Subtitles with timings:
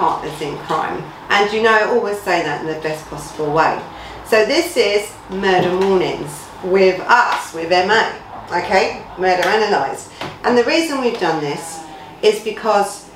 [0.00, 1.04] partners in crime.
[1.28, 3.78] And you know I always say that in the best possible way.
[4.24, 8.10] So this is Murder Mornings with us, with MA.
[8.46, 9.04] Okay?
[9.18, 10.10] Murder Analysed.
[10.42, 11.80] And the reason we've done this
[12.22, 13.10] is because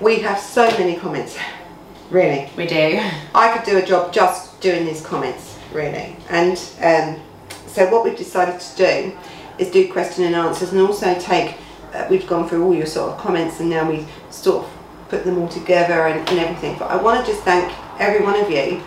[0.00, 1.36] we have so many comments.
[2.10, 2.48] Really.
[2.56, 3.00] We do.
[3.34, 6.16] I could do a job just doing these comments, really.
[6.30, 7.20] And um,
[7.66, 9.18] so what we've decided to do
[9.58, 11.56] is do question and answers and also take,
[11.92, 14.73] uh, we've gone through all your sort of comments and now we sort of
[15.08, 16.76] put them all together and, and everything.
[16.78, 18.82] But I want to just thank every one of you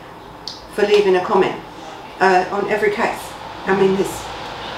[0.74, 1.56] for leaving a comment
[2.20, 3.22] uh, on every case.
[3.66, 4.12] I mean, this,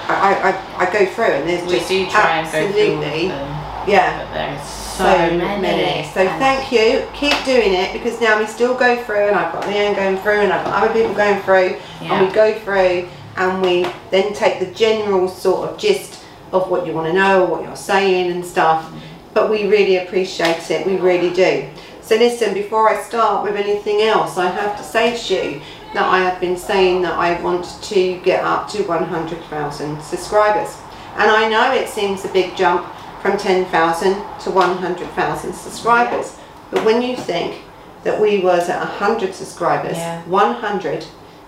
[0.07, 3.27] I, I, I go through and there's We just do try and go through absolutely,
[3.87, 5.61] yeah, but so, so many.
[5.61, 6.07] many.
[6.09, 7.07] So and thank you.
[7.13, 10.41] Keep doing it because now we still go through, and I've got Leanne going through,
[10.41, 14.59] and I've got other people going through, and we go through, and we then take
[14.59, 18.43] the general sort of gist of what you want to know, what you're saying, and
[18.43, 18.91] stuff.
[19.33, 20.85] But we really appreciate it.
[20.85, 21.69] We really do.
[22.01, 25.61] So listen, before I start with anything else, I have to say to you
[25.93, 30.75] that I have been saying that I want to get up to 100,000 subscribers.
[31.17, 32.85] And I know it seems a big jump
[33.21, 36.37] from 10,000 to 100,000 subscribers.
[36.71, 37.61] But when you think
[38.03, 40.21] that we was at 100 subscribers, Yeah.
[40.23, 41.05] 100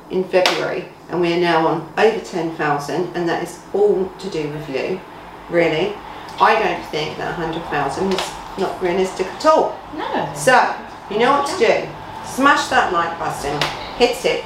[0.10, 4.50] in February, and we are now on over 10,000, and that is all to do
[4.50, 5.00] with you,
[5.50, 5.94] really.
[6.42, 9.78] I don't think that 100,000 is not realistic at all.
[9.96, 10.34] No.
[10.36, 10.76] So,
[11.12, 11.88] you know what to do.
[12.26, 13.62] Smash that like button,
[13.98, 14.44] hit it,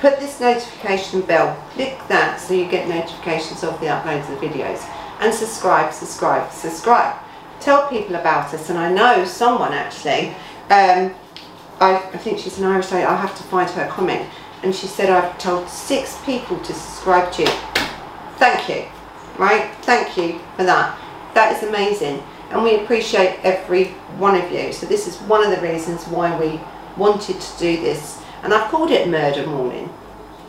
[0.00, 4.46] put this notification bell, click that so you get notifications of the uploads of the
[4.46, 4.86] videos,
[5.20, 7.16] and subscribe, subscribe, subscribe.
[7.60, 10.28] Tell people about us, and I know someone actually,
[10.68, 11.14] um,
[11.80, 14.28] I, I think she's an Irish lady, I'll have to find her comment,
[14.62, 17.48] and she said I've told six people to subscribe to you.
[18.36, 18.84] Thank you,
[19.38, 19.74] right?
[19.82, 20.98] Thank you for that.
[21.34, 22.22] That is amazing.
[22.50, 24.72] And we appreciate every one of you.
[24.72, 26.60] So this is one of the reasons why we
[26.96, 28.20] wanted to do this.
[28.42, 29.92] And I've called it Murder Morning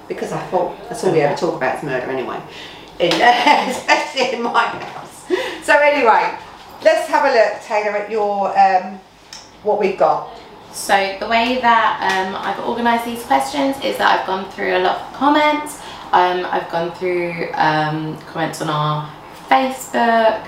[0.07, 2.41] because I thought that's all we ever talk about is murder anyway.
[2.99, 3.13] In,
[3.69, 5.25] especially in my house.
[5.63, 6.37] So anyway,
[6.83, 8.99] let's have a look, Taylor, at your um,
[9.63, 10.29] what we've got.
[10.73, 14.79] So the way that um, I've organised these questions is that I've gone through a
[14.79, 15.79] lot of comments.
[16.11, 19.09] Um, I've gone through um, comments on our
[19.49, 20.45] Facebook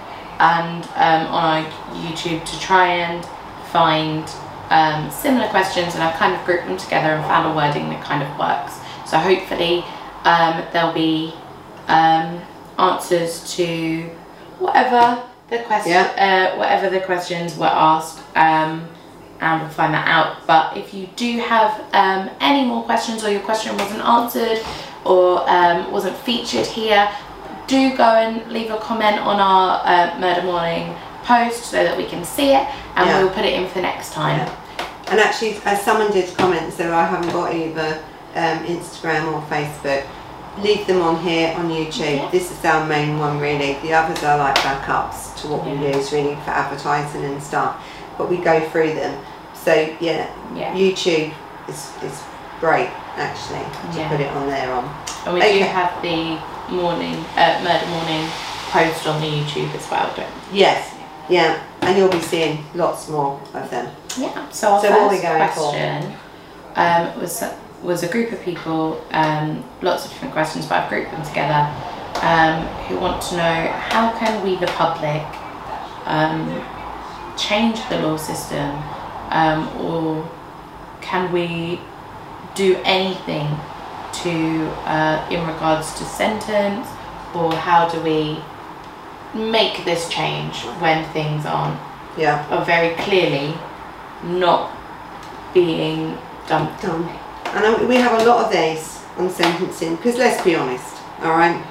[0.53, 1.71] and um, on our
[2.03, 3.25] YouTube to try and
[3.71, 4.29] find
[4.69, 8.03] um, similar questions, and I've kind of grouped them together and found a wording that
[8.03, 8.73] kind of works.
[9.09, 9.83] So hopefully
[10.23, 11.33] um, there'll be
[11.87, 12.41] um,
[12.77, 14.03] answers to
[14.59, 18.19] whatever the question, uh, whatever the questions were asked.
[18.35, 18.87] Um,
[19.41, 20.47] and we'll find that out.
[20.47, 24.59] But if you do have um, any more questions or your question wasn't answered
[25.03, 27.11] or um, wasn't featured here,
[27.67, 32.05] do go and leave a comment on our uh, Murder Morning post so that we
[32.05, 33.19] can see it and Yeah.
[33.23, 34.39] we'll put it in for next time.
[34.39, 34.85] Yeah.
[35.09, 38.03] And actually, as someone did comment, so I haven't got either
[38.35, 40.03] um, Instagram or Facebook.
[40.59, 42.17] Leave them on here on YouTube.
[42.17, 42.29] Yeah.
[42.31, 43.73] This is our main one, really.
[43.81, 47.75] The others are like backups to what we use, really, for advertising and stuff.
[48.17, 49.23] But we go through them.
[49.55, 50.73] So yeah, Yeah.
[50.73, 51.33] YouTube
[51.67, 52.21] is is
[52.59, 53.65] great actually
[53.97, 54.85] to put it on there on.
[55.25, 55.59] And we Okay.
[55.59, 56.37] do have the
[56.69, 58.29] morning, uh, Murder Morning
[58.69, 60.27] post on the YouTube as well, don't?
[60.51, 60.95] Yes,
[61.29, 63.93] yeah, and you'll be seeing lots more of them.
[64.17, 64.49] Yeah.
[64.49, 66.13] So our So what are we first question
[66.75, 67.43] um, was
[67.81, 71.69] was a group of people, um, lots of different questions, but I've grouped them together,
[72.21, 75.21] um, who want to know how can we, the public,
[76.05, 76.63] um,
[77.37, 78.71] change the law system,
[79.31, 80.29] um, or
[81.01, 81.81] can we
[82.55, 83.47] do anything
[84.23, 86.87] to uh, in regards to sentence,
[87.33, 88.39] or how do we
[89.33, 91.79] make this change when things aren't
[92.17, 93.55] Yeah, are very clearly
[94.23, 94.71] not
[95.53, 96.17] being
[96.47, 96.69] done.
[96.81, 97.09] done.
[97.53, 101.61] And we have a lot of these on sentencing because let's be honest, all right.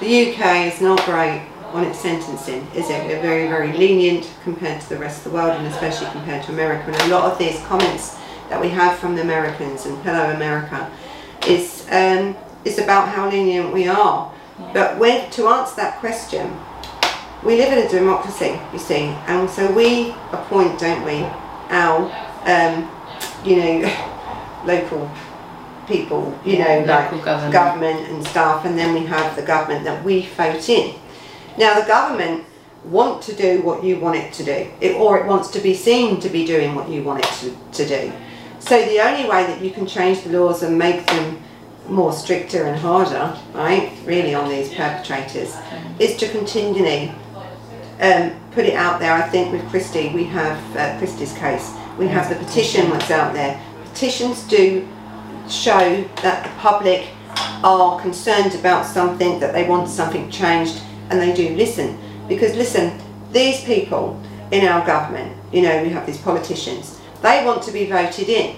[0.00, 1.42] The UK is not great
[1.72, 3.06] on its sentencing, is it?
[3.06, 6.52] We're very, very lenient compared to the rest of the world and especially compared to
[6.52, 6.86] America.
[6.86, 8.16] And a lot of these comments
[8.48, 10.90] that we have from the Americans and fellow America
[11.48, 14.32] is um, is about how lenient we are.
[14.72, 16.56] But when to answer that question,
[17.44, 21.24] we live in a democracy, you see, and so we appoint, don't we,
[21.70, 22.10] our,
[22.44, 22.90] um,
[23.44, 25.10] you know, local
[25.86, 27.52] people, you know, Local like government.
[27.52, 30.94] government and staff, and then we have the government that we vote in.
[31.58, 32.44] Now, the government
[32.84, 35.74] want to do what you want it to do, it, or it wants to be
[35.74, 38.12] seen to be doing what you want it to, to do.
[38.60, 41.42] So the only way that you can change the laws and make them
[41.88, 45.54] more stricter and harder, right, really on these perpetrators,
[45.98, 47.12] is to continually
[48.00, 49.12] um, put it out there.
[49.12, 53.32] I think with Christie, we have uh, Christie's case, We have the petition that's out
[53.34, 53.60] there.
[53.84, 54.88] Petitions do
[55.48, 57.08] show that the public
[57.62, 61.98] are concerned about something, that they want something changed, and they do listen.
[62.28, 62.98] Because listen,
[63.32, 64.20] these people
[64.50, 68.56] in our government, you know, we have these politicians, they want to be voted in.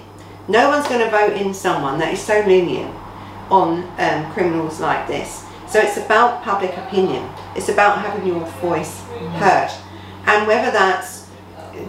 [0.49, 2.95] No one's going to vote in someone that is so lenient
[3.51, 5.45] on um, criminals like this.
[5.69, 7.29] So it's about public opinion.
[7.55, 9.01] It's about having your voice
[9.41, 9.71] heard.
[10.27, 11.29] And whether that's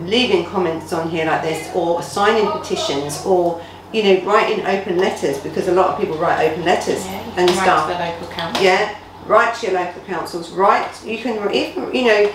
[0.02, 3.62] leaving comments on here like this or signing petitions or
[3.94, 7.50] you know writing open letters because a lot of people write open letters Yeah, and
[7.50, 8.64] write stuff to the local council.
[8.64, 12.32] yeah write to your local councils write you can even you know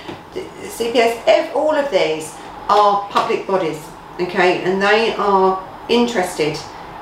[0.79, 2.35] cps all of these
[2.71, 3.79] are public bodies
[4.19, 6.57] okay and they are interested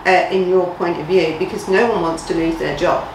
[0.06, 3.06] uh, in your point of view because no one wants to lose their job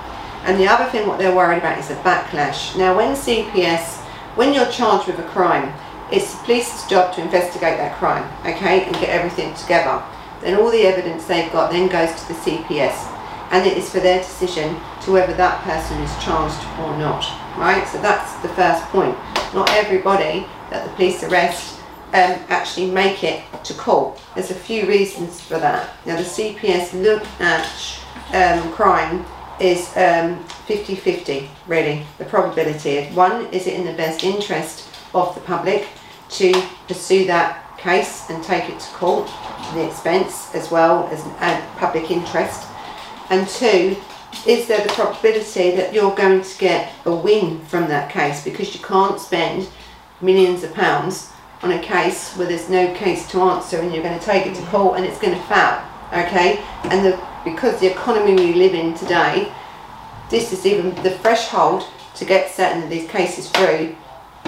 [0.44, 3.98] and the other thing what they're worried about is a backlash now when cps
[4.36, 5.74] when you're charged with a crime
[6.12, 10.04] it's the police's job to investigate that crime okay and get everything together
[10.42, 13.16] then all the evidence they've got then goes to the cps
[13.52, 17.24] and it is for their decision to whether that person is charged or not.
[17.58, 17.88] Right?
[17.88, 19.16] So that's the first point.
[19.54, 21.75] Not everybody that the police arrest
[22.16, 24.22] um, actually make it to court.
[24.36, 25.90] There's a few reasons for that.
[26.06, 27.68] Now the CPS look at
[28.34, 29.26] um, crime
[29.60, 33.06] is 50-50 really, the probability.
[33.08, 35.88] One, is it in the best interest of the public
[36.30, 36.54] to
[36.88, 39.30] pursue that case and take it to court,
[39.74, 42.66] the expense as well as uh, public interest
[43.30, 43.98] and two,
[44.48, 48.74] is there the probability that you're going to get a win from that case because
[48.74, 49.68] you can't spend
[50.22, 51.32] millions of pounds
[51.64, 54.56] on a case where there's no case to answer and you're going to take it
[54.56, 55.82] to court and it's going to fail
[56.14, 56.64] okay?
[56.84, 59.52] And the, because the economy we live in today
[60.30, 61.86] this is even the threshold
[62.16, 63.96] to get certain of these cases through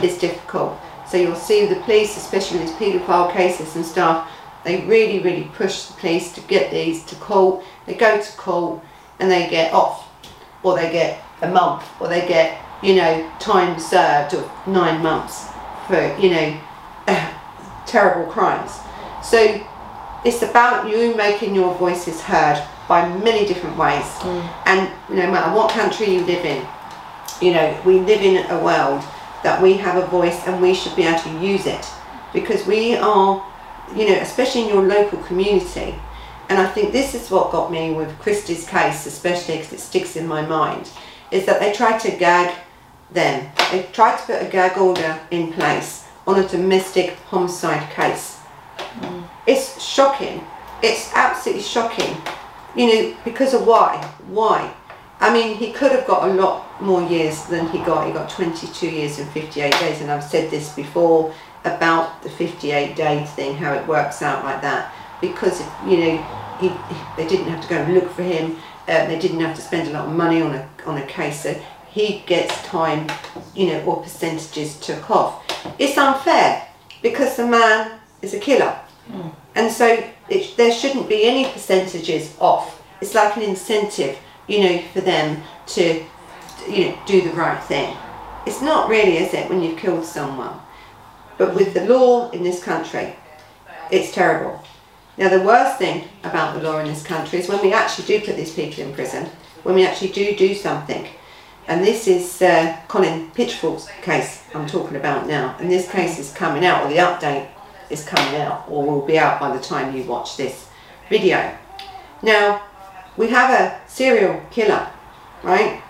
[0.02, 0.78] is difficult.
[1.08, 4.30] So you'll see the police especially these paedophile cases and stuff
[4.64, 7.64] they really really push the police to get these to court.
[7.86, 8.84] They go to court
[9.20, 10.10] and they get off
[10.64, 15.48] or they get a month or they get you know time served of nine months
[15.88, 16.60] for you know
[17.86, 18.72] terrible crimes.
[19.24, 19.66] So
[20.26, 24.06] it's about you making your voices heard by many different ways.
[24.20, 24.54] Mm.
[24.66, 26.66] And no matter what country you live in
[27.42, 29.04] you know we live in a world
[29.44, 31.86] that we have a voice and we should be able to use it.
[32.34, 33.46] Because we are
[33.96, 35.96] you know especially in your local community.
[36.50, 40.16] And I think this is what got me with Christie's case, especially because it sticks
[40.16, 40.90] in my mind,
[41.30, 42.56] is that they tried to gag
[43.12, 43.52] them.
[43.70, 48.40] They tried to put a gag order in place on a domestic homicide case.
[49.48, 50.44] It's shocking.
[50.84, 52.16] It's absolutely shocking.
[52.76, 53.98] You know, because of why?
[54.28, 54.72] Why?
[55.20, 58.06] I mean, he could have got a lot more years than he got.
[58.06, 61.34] He got 22 years and 58 days, and I've said this before
[61.64, 66.18] about the 58 day thing, how it works out like that because you know
[66.60, 66.72] he,
[67.16, 68.58] they didn't have to go and look for him.
[68.88, 71.44] Uh, they didn't have to spend a lot of money on a on a case,
[71.44, 71.54] so
[71.90, 73.08] he gets time,
[73.56, 75.44] you know, or percentages took off.
[75.80, 76.68] It's unfair
[77.02, 78.72] because the man is a killer,
[79.08, 79.30] hmm.
[79.56, 82.84] and so it, there shouldn't be any percentages off.
[83.02, 86.04] It's like an incentive, you know, for them to,
[86.70, 87.96] you know, do the right thing.
[88.46, 90.60] It's not really, is it, when you've killed someone?
[91.38, 93.16] But with the law in this country,
[93.92, 94.64] it's terrible.
[95.18, 98.26] Now, the worst thing about the law in this country is when we actually do
[98.26, 99.30] put these people in prison,
[99.64, 101.08] when we actually do do something.
[101.68, 105.58] And this is uh, Colin Pitchfork's case I'm talking about now.
[105.60, 107.50] And this case is coming out, or the update
[107.90, 110.70] is coming out, or will be out by the time you watch this
[111.10, 111.58] video.
[112.24, 112.64] Now,
[113.18, 114.90] we have a serial killer,
[115.44, 115.82] right,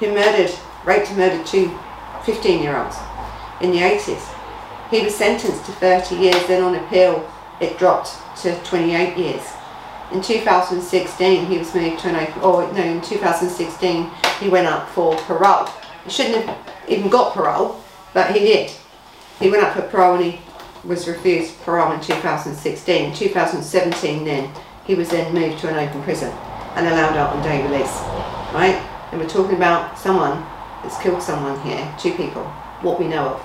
[0.00, 0.52] who murdered,
[0.86, 1.76] raped and murdered two
[2.24, 2.96] 15 year olds
[3.60, 4.34] in the 80s.
[4.90, 7.30] He was sentenced to 30 years, then on appeal
[7.60, 9.42] it dropped to 28 years.
[10.10, 14.10] In 2016 he was moved to an open, oh, or no, in 2016
[14.40, 15.68] he went up for parole.
[16.04, 17.82] He shouldn't have even got parole,
[18.14, 18.72] but he did.
[19.38, 20.40] He went up for parole and he
[20.82, 23.04] was refused parole in 2016.
[23.04, 24.50] In 2017 then,
[24.86, 26.30] he was then moved to an open prison
[26.74, 27.92] and allowed out on day release,
[28.54, 28.80] right?
[29.12, 30.40] And we're talking about someone
[30.82, 32.44] that's killed someone here, two people,
[32.80, 33.40] what we know of,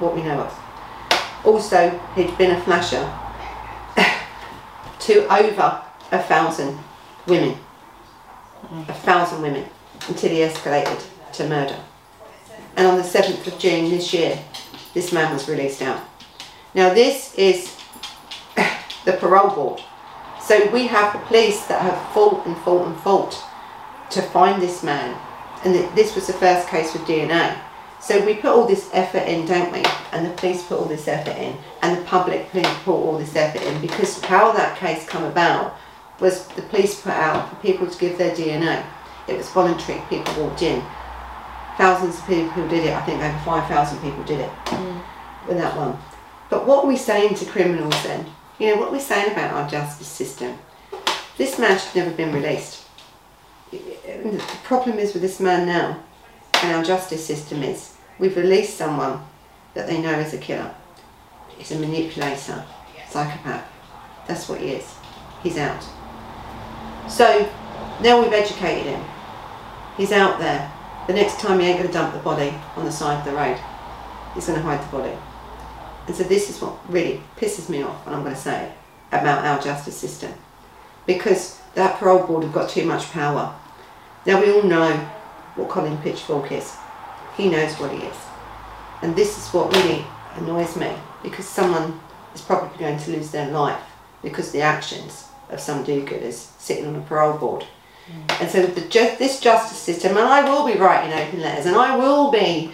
[0.00, 1.46] what we know of.
[1.46, 3.08] Also, he'd been a flasher
[4.98, 6.78] to over a thousand
[7.26, 7.56] women.
[8.88, 9.66] A thousand women
[10.08, 11.02] until he escalated
[11.32, 11.76] to murder.
[12.76, 14.38] And on the 7th of June this year,
[14.94, 16.02] this man was released out.
[16.74, 17.76] Now, this is
[19.04, 19.82] the parole board.
[20.42, 23.42] So we have the police that have fought and fought and fought
[24.10, 25.16] to find this man.
[25.64, 27.56] And this was the first case with DNA.
[28.00, 29.82] So we put all this effort in, don't we?
[30.12, 33.62] And the police put all this effort in, and the public put all this effort
[33.62, 35.76] in because how that case come about
[36.20, 38.84] was the police put out for people to give their DNA.
[39.28, 40.00] It was voluntary.
[40.08, 40.82] People walked in.
[41.76, 42.92] Thousands of people did it.
[42.94, 45.00] I think over five thousand people did it Mm.
[45.48, 45.98] with that one.
[46.50, 48.26] But what are we saying to criminals then?
[48.58, 50.58] You know what are we saying about our justice system?
[51.38, 52.84] This man should never have been released.
[53.70, 56.00] The problem is with this man now,
[56.62, 59.22] and our justice system is we've released someone
[59.74, 60.74] that they know is a killer.
[61.56, 62.64] He's a manipulator,
[63.08, 63.64] psychopath.
[64.26, 64.92] That's what he is.
[65.42, 65.82] He's out.
[67.10, 67.50] So
[68.00, 69.04] now we've educated him.
[69.96, 70.72] He's out there.
[71.08, 73.32] The next time he ain't going to dump the body on the side of the
[73.32, 73.58] road.
[74.34, 75.18] He's going to hide the body.
[76.06, 78.72] And so this is what really pisses me off, and I'm going to say
[79.08, 80.32] about our justice system.
[81.04, 83.54] Because that parole board have got too much power.
[84.24, 84.96] Now we all know
[85.56, 86.76] what Colin Pitchfork is.
[87.36, 88.16] He knows what he is.
[89.02, 90.92] And this is what really annoys me,
[91.24, 92.00] because someone
[92.34, 93.82] is probably going to lose their life
[94.22, 97.64] because of the actions of some do-gooders sitting on a parole board.
[98.40, 98.80] And so the,
[99.18, 102.72] this justice system, and I will be writing open letters, and I will be,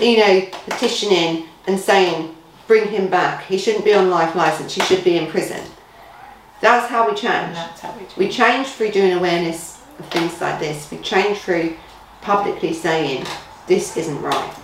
[0.00, 2.34] you know, petitioning and saying,
[2.66, 3.44] bring him back.
[3.44, 4.74] He shouldn't be on life license.
[4.74, 5.60] He should be in prison.
[6.60, 7.54] That's how we change.
[7.54, 10.90] that's how we do We change through doing awareness of things like this.
[10.90, 11.76] We change through
[12.20, 13.26] publicly saying
[13.66, 14.54] this isn't right,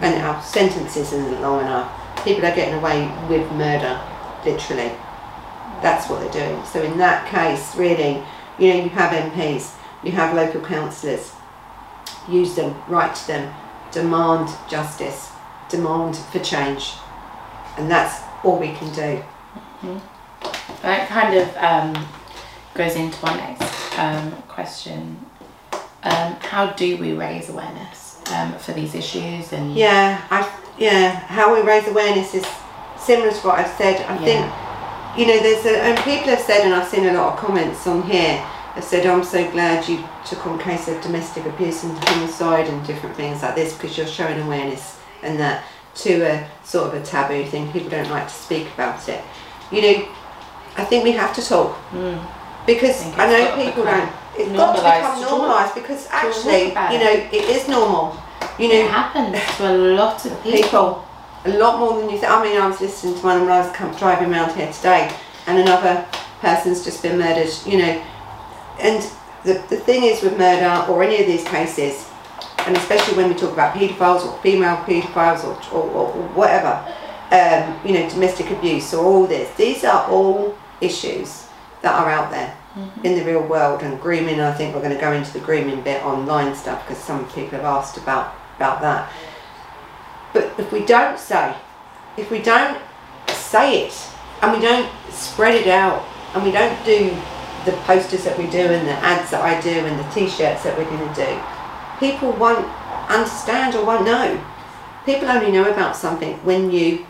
[0.00, 2.24] and our sentences isn't long enough.
[2.24, 4.00] People are getting away with murder,
[4.44, 4.92] literally.
[5.82, 6.64] That's what they're doing.
[6.64, 8.22] So in that case, really,
[8.58, 11.32] you know, you have MPs, you have local councillors.
[12.28, 13.54] Use them, write to them,
[13.92, 15.30] demand justice,
[15.68, 16.94] demand for change,
[17.78, 19.22] and that's all we can do.
[20.82, 22.08] That kind of um,
[22.74, 25.18] goes into our next um, question.
[26.02, 29.52] Um, how do we raise awareness um, for these issues?
[29.52, 32.46] And Yeah, I yeah, how we raise awareness is
[32.98, 34.04] similar to what I've said.
[34.06, 34.65] I think
[35.16, 37.86] you know there's a and people have said and I've seen a lot of comments
[37.86, 38.36] on here
[38.74, 42.86] have said I'm so glad you took on case of domestic abuse and homicide and
[42.86, 45.64] different things like this because you're showing awareness and that
[45.96, 49.24] to a sort of a taboo thing people don't like to speak about it.
[49.72, 50.08] You know,
[50.76, 52.20] I think we have to talk Mm.
[52.66, 54.12] because think I know people don't.
[54.36, 58.14] It's got to become normalised because actually, you know, it is normal.
[58.58, 60.62] You know, it happens to a lot of people.
[60.62, 61.05] people
[61.48, 62.30] a lot more than you think.
[62.30, 65.14] I mean, I was listening to one when I was driving around here today,
[65.46, 66.06] and another
[66.40, 67.52] person's just been murdered.
[67.64, 68.04] You know,
[68.80, 69.02] and
[69.44, 72.08] the the thing is with murder or any of these cases,
[72.66, 76.84] and especially when we talk about paedophiles or female paedophiles or or, or, whatever,
[77.30, 79.54] um, you know, domestic abuse or all this.
[79.56, 81.46] These are all issues
[81.82, 82.56] that are out there
[83.04, 85.80] in the real world and grooming I think we're going to go into the grooming
[85.80, 89.10] bit online stuff because some people have asked about about that
[90.36, 91.54] but if we don't say
[92.18, 92.78] if we don't
[93.28, 94.08] say it
[94.42, 97.08] and we don't spread it out and we don't do
[97.64, 100.76] the posters that we do and the ads that I do and the t-shirts that
[100.76, 101.32] we're going to do
[101.98, 102.66] people won't
[103.10, 104.44] understand or won't know
[105.06, 107.06] people only know about something when you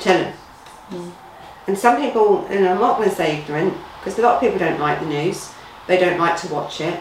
[0.00, 0.32] tell them
[0.88, 1.10] hmm.
[1.66, 4.58] and some people, and I'm not going to say ignorant, because a lot of people
[4.58, 5.52] don't like the news.
[5.88, 7.00] They don't like to watch it.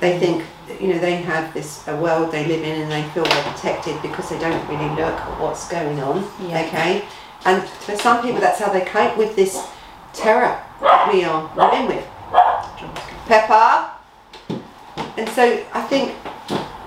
[0.00, 0.44] They think,
[0.80, 4.00] you know, they have this a world they live in, and they feel they're protected
[4.02, 6.26] because they don't really look at what's going on.
[6.48, 6.66] Yeah.
[6.66, 7.04] Okay,
[7.44, 9.66] and for some people, that's how they cope with this
[10.12, 10.60] terror
[11.12, 12.06] we are living with.
[13.26, 13.90] Pepper.
[15.16, 16.14] And so I think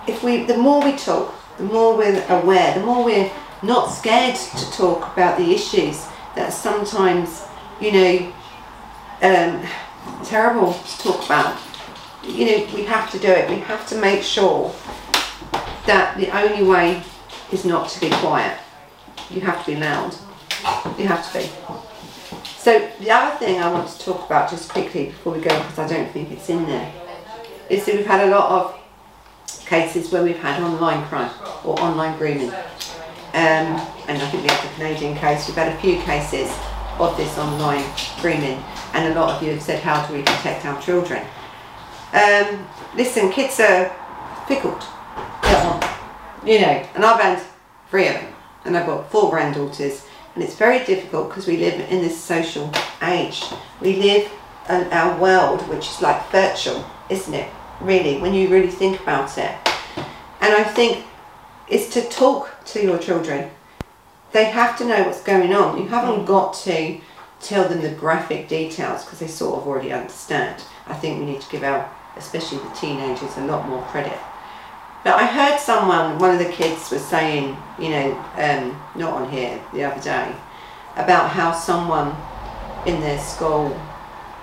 [0.07, 4.35] if we, the more we talk, the more we're aware, the more we're not scared
[4.35, 6.05] to talk about the issues
[6.35, 7.43] that sometimes,
[7.79, 8.33] you know,
[9.21, 9.65] um,
[10.23, 11.57] terrible to talk about.
[12.25, 13.49] You know, we have to do it.
[13.49, 14.73] We have to make sure
[15.85, 17.03] that the only way
[17.51, 18.57] is not to be quiet.
[19.29, 20.15] You have to be loud.
[20.97, 21.49] You have to be.
[22.57, 25.79] So the other thing I want to talk about just quickly before we go, because
[25.79, 26.93] I don't think it's in there,
[27.69, 31.31] is that we've had a lot of cases where we've had online crime
[31.65, 32.53] or online grooming.
[33.33, 35.47] Um, and I think we have the Canadian case.
[35.47, 36.55] We've had a few cases
[36.99, 37.83] of this online
[38.21, 38.63] grooming,
[38.93, 41.25] and a lot of you have said, "How do we protect our children?"
[42.13, 43.91] Um, listen, kids are
[44.47, 44.83] pickled.
[46.45, 47.43] you know, and I've had
[47.89, 48.33] three of them,
[48.65, 50.05] and I've got four granddaughters,
[50.35, 53.43] and it's very difficult because we live in this social age.
[53.81, 54.31] We live
[54.69, 57.49] in our world, which is like virtual, isn't it?
[57.81, 59.55] Really, when you really think about it.
[60.41, 61.05] And I think
[61.67, 63.49] it's to talk to your children.
[64.31, 65.77] They have to know what's going on.
[65.77, 66.99] You haven't got to
[67.39, 70.63] tell them the graphic details because they sort of already understand.
[70.87, 74.17] I think we need to give our, especially the teenagers, a lot more credit.
[75.03, 79.29] But I heard someone, one of the kids was saying, you know, um, not on
[79.29, 80.33] here the other day,
[80.95, 82.15] about how someone
[82.85, 83.75] in their school,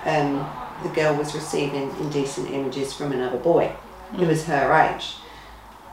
[0.04, 0.46] um,
[0.82, 3.72] the girl was receiving indecent images from another boy
[4.16, 5.16] who was her age.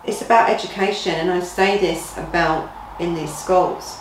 [0.03, 2.69] It's about education, and I say this about
[2.99, 3.99] in these schools.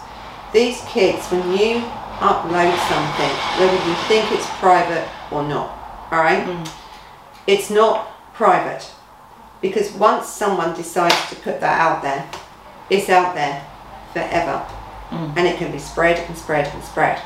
[0.53, 1.81] These kids, when you
[2.19, 5.71] upload something, whether you think it's private or not,
[6.11, 6.47] all right?
[7.47, 8.91] It's not private
[9.61, 12.29] because once someone decides to put that out there,
[12.91, 13.67] it's out there
[14.13, 14.65] forever,
[15.11, 15.33] mm.
[15.37, 17.21] and it can be spread and spread and spread.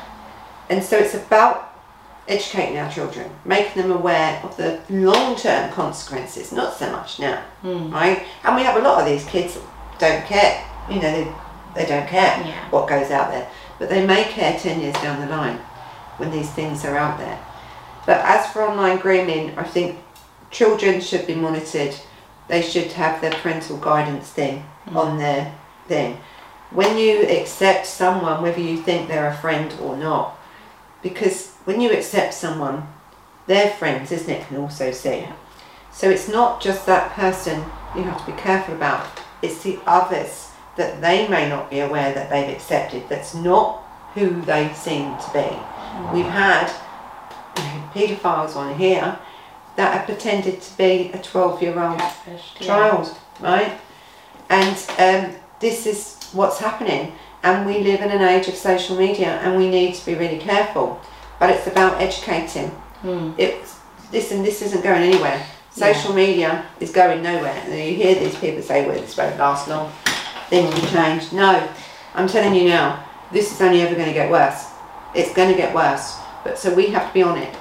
[0.69, 1.73] And so it's about
[2.27, 7.91] educating our children, making them aware of the long-term consequences, not so much now, mm.
[7.91, 8.23] right?
[8.43, 9.57] And we have a lot of these kids
[9.99, 11.31] don't care, you know, they,
[11.75, 12.69] they don't care Yeah.
[12.69, 13.49] what goes out there,
[13.79, 15.57] but they may care 10 years down the line
[16.17, 17.39] when these things are out there.
[18.05, 19.99] But as for online grooming, I think
[20.51, 21.95] children should be monitored.
[22.47, 24.95] They should have their parental guidance thing mm.
[24.95, 25.55] on their
[25.87, 26.17] thing.
[26.69, 30.37] When you accept someone, whether you think they're a friend or not,
[31.01, 32.87] because when you accept someone,
[33.47, 35.27] their friends, isn't it, can also see.
[35.91, 37.63] So it's not just that person
[37.95, 39.05] you have to be careful about,
[39.41, 44.41] it's the others that they may not be aware that they've accepted, that's not who
[44.41, 45.39] they seem to be.
[45.39, 46.13] Mm.
[46.13, 46.71] We've had
[47.57, 49.19] you know, paedophiles on here
[49.75, 52.39] that have pretended to be a 12 year old yeah.
[52.59, 53.79] child, right?
[54.49, 57.13] And um, this is what's happening.
[57.43, 60.37] And we live in an age of social media and we need to be really
[60.37, 61.01] careful.
[61.39, 62.69] But it's about educating.
[63.01, 63.31] Hmm.
[63.37, 63.77] It's,
[64.11, 65.43] listen, this isn't going anywhere.
[65.71, 67.59] Social media is going nowhere.
[67.65, 69.91] And you hear these people say, well, this won't last long.
[70.49, 71.31] Things will change.
[71.31, 71.67] No,
[72.13, 74.65] I'm telling you now, this is only ever going to get worse.
[75.15, 76.17] It's going to get worse.
[76.43, 77.55] But so we have to be on it.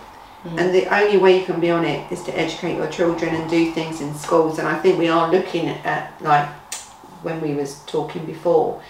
[0.45, 3.51] And the only way you can be on it is to educate your children and
[3.51, 4.59] do things in schools.
[4.59, 6.49] And I think we are looking at, like
[7.23, 8.83] when we was talking before,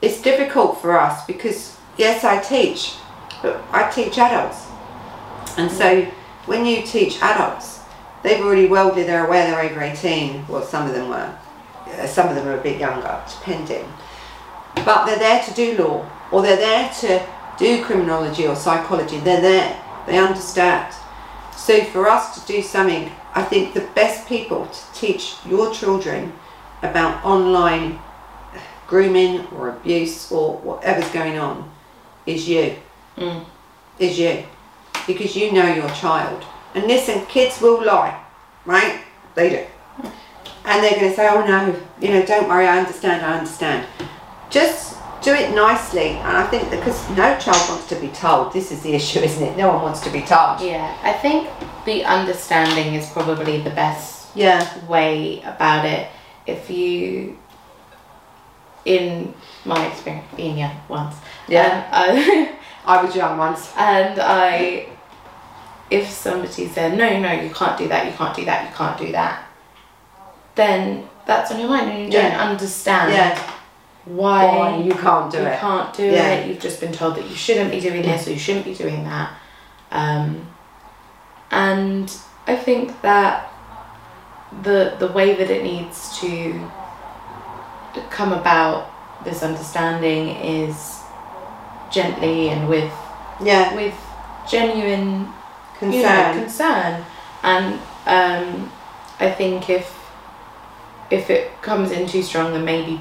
[0.00, 2.94] it's difficult for us because yes, I teach,
[3.42, 4.66] but I teach adults.
[5.58, 6.04] And so
[6.46, 7.80] when you teach adults,
[8.22, 11.36] they've already welded, they're aware they're over 18, well, some of them were.
[11.86, 13.86] Uh, Some of them are a bit younger, depending.
[14.84, 17.26] But they're there to do law, or they're there to
[17.58, 19.18] do criminology or psychology.
[19.18, 20.94] They're there, they understand.
[21.56, 26.32] So for us to do something, I think the best people to teach your children
[26.82, 27.98] about online
[28.86, 31.70] grooming or abuse or whatever's going on
[32.24, 32.76] is you.
[33.16, 33.44] Mm.
[33.98, 34.44] Is you.
[35.06, 36.44] Because you know your child.
[36.74, 38.22] And listen, kids will lie,
[38.64, 39.00] right?
[39.34, 40.10] They do.
[40.64, 43.86] And they're going to say, oh no, you know, don't worry, I understand, I understand.
[44.50, 46.10] Just do it nicely.
[46.10, 49.42] And I think because no child wants to be told, this is the issue, isn't
[49.42, 49.56] it?
[49.56, 50.60] No one wants to be told.
[50.60, 51.48] Yeah, I think
[51.84, 54.62] the understanding is probably the best Yeah.
[54.86, 56.08] way about it.
[56.46, 57.36] If you,
[58.84, 61.16] in my experience, being young once,
[61.48, 61.86] Yeah.
[61.92, 62.52] um, I,
[62.98, 63.72] I was young once.
[63.76, 64.86] and I,
[65.90, 68.96] if somebody said, no, no, you can't do that, you can't do that, you can't
[68.98, 69.44] do that,
[70.54, 72.30] then that's on your mind and you Yeah.
[72.38, 73.52] don't understand Yeah.
[74.06, 75.52] Why, Why you can't do you it.
[75.52, 76.28] You can't do Yeah.
[76.30, 76.48] it.
[76.48, 79.04] You've just been told that you shouldn't be doing this or you shouldn't be doing
[79.04, 79.30] that.
[79.90, 80.46] Um,
[81.50, 82.12] and
[82.46, 83.50] I think that
[84.62, 86.70] the the way that it needs to
[88.10, 88.90] come about
[89.24, 91.00] this understanding is
[91.90, 92.92] gently and with
[93.40, 93.74] Yeah.
[93.74, 93.94] with
[94.48, 95.28] genuine
[95.78, 95.92] Concern.
[95.92, 97.04] you know, concern.
[97.42, 97.74] And
[98.06, 98.70] um,
[99.20, 99.92] I think if
[101.10, 103.00] if it comes in too strong, then maybe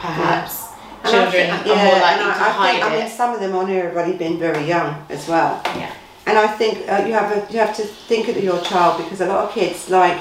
[0.00, 0.68] perhaps
[1.04, 3.08] I children think- are more yeah, likely and to I, I hide think, I mean,
[3.10, 5.60] some of them on here have already been very young as well.
[5.76, 5.92] Yeah.
[6.26, 9.20] And I think uh, you have a, you have to think of your child because
[9.20, 10.20] a lot of kids like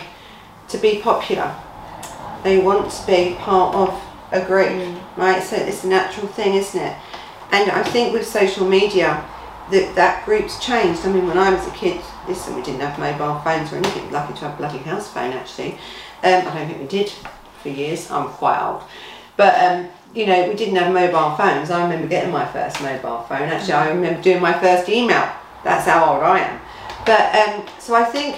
[0.69, 1.53] to be popular.
[2.43, 4.97] They want to be part of a group, Mm.
[5.17, 5.43] right?
[5.43, 6.95] So it's a natural thing, isn't it?
[7.51, 9.23] And I think with social media,
[9.71, 11.05] that that group's changed.
[11.05, 14.09] I mean, when I was a kid, listen, we didn't have mobile phones or anything.
[14.11, 15.73] Lucky to have a bloody house phone, actually.
[16.23, 17.11] Um, I don't think we did
[17.61, 18.09] for years.
[18.09, 18.83] I'm quite old,
[19.39, 21.71] but um, you know, we didn't have mobile phones.
[21.71, 23.43] I remember getting my first mobile phone.
[23.43, 25.31] Actually, I remember doing my first email.
[25.63, 26.61] That's how old I am.
[27.05, 28.35] But um, so I think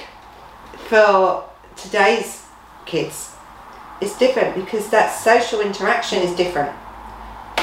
[0.89, 2.45] for today's
[2.85, 3.33] kids,
[3.99, 6.71] it's different because that social interaction is different.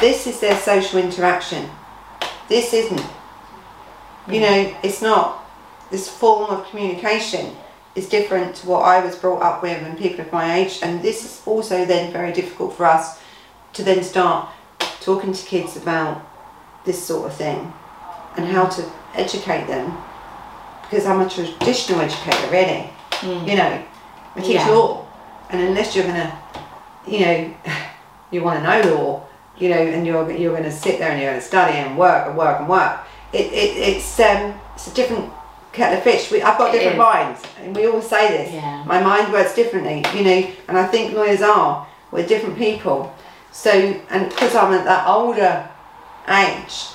[0.00, 1.70] This is their social interaction.
[2.48, 3.06] This isn't.
[4.28, 5.44] You know, it's not.
[5.92, 7.54] This form of communication
[7.94, 10.80] is different to what I was brought up with and people of my age.
[10.82, 13.20] And this is also then very difficult for us
[13.74, 14.48] to then start
[15.00, 16.22] talking to kids about
[16.84, 17.72] this sort of thing
[18.36, 19.96] and how to educate them.
[20.82, 22.90] Because I'm a traditional educator, really.
[23.20, 23.48] Mm.
[23.48, 23.84] You know,
[24.36, 24.68] I teach Yeah.
[24.70, 25.04] law.
[25.50, 26.30] and unless you're gonna,
[27.06, 27.54] you know,
[28.30, 29.22] you want to know law,
[29.56, 32.36] you know, and you're you're gonna sit there and you're gonna study and work and
[32.36, 32.98] work and work.
[33.32, 35.30] It, it it's um it's a different
[35.72, 36.30] kettle of fish.
[36.30, 36.98] We, I've got It different is.
[36.98, 38.52] minds, and we all say this.
[38.54, 38.84] Yeah.
[38.84, 41.86] My mind works differently, you know, and I think lawyers are.
[42.12, 43.12] We're different people.
[43.58, 45.68] So, and because I'm at that older
[46.28, 46.86] age,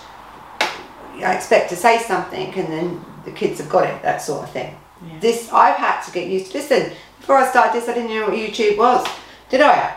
[1.22, 4.52] I expect to say something, and then the kids have got it, that sort of
[4.52, 4.74] thing.
[5.06, 5.20] Yeah.
[5.20, 6.60] This I've had to get used to.
[6.60, 9.06] Listen, before I started this, I didn't know what YouTube was,
[9.50, 9.94] did I?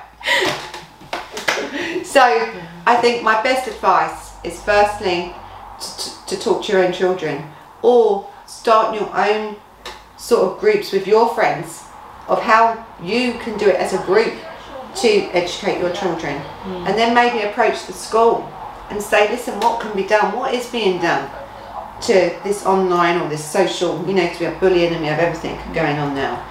[2.03, 2.21] so,
[2.85, 5.33] I think my best advice is firstly
[5.81, 7.45] to, to, to talk to your own children,
[7.83, 9.55] or start your own
[10.17, 11.85] sort of groups with your friends
[12.27, 14.35] of how you can do it as a group
[14.97, 18.51] to educate your children, and then maybe approach the school
[18.91, 20.35] and say, listen, what can be done?
[20.35, 21.31] What is being done?
[22.03, 25.19] to this online or this social, you know, because we have bullying and we have
[25.19, 26.45] everything going on now.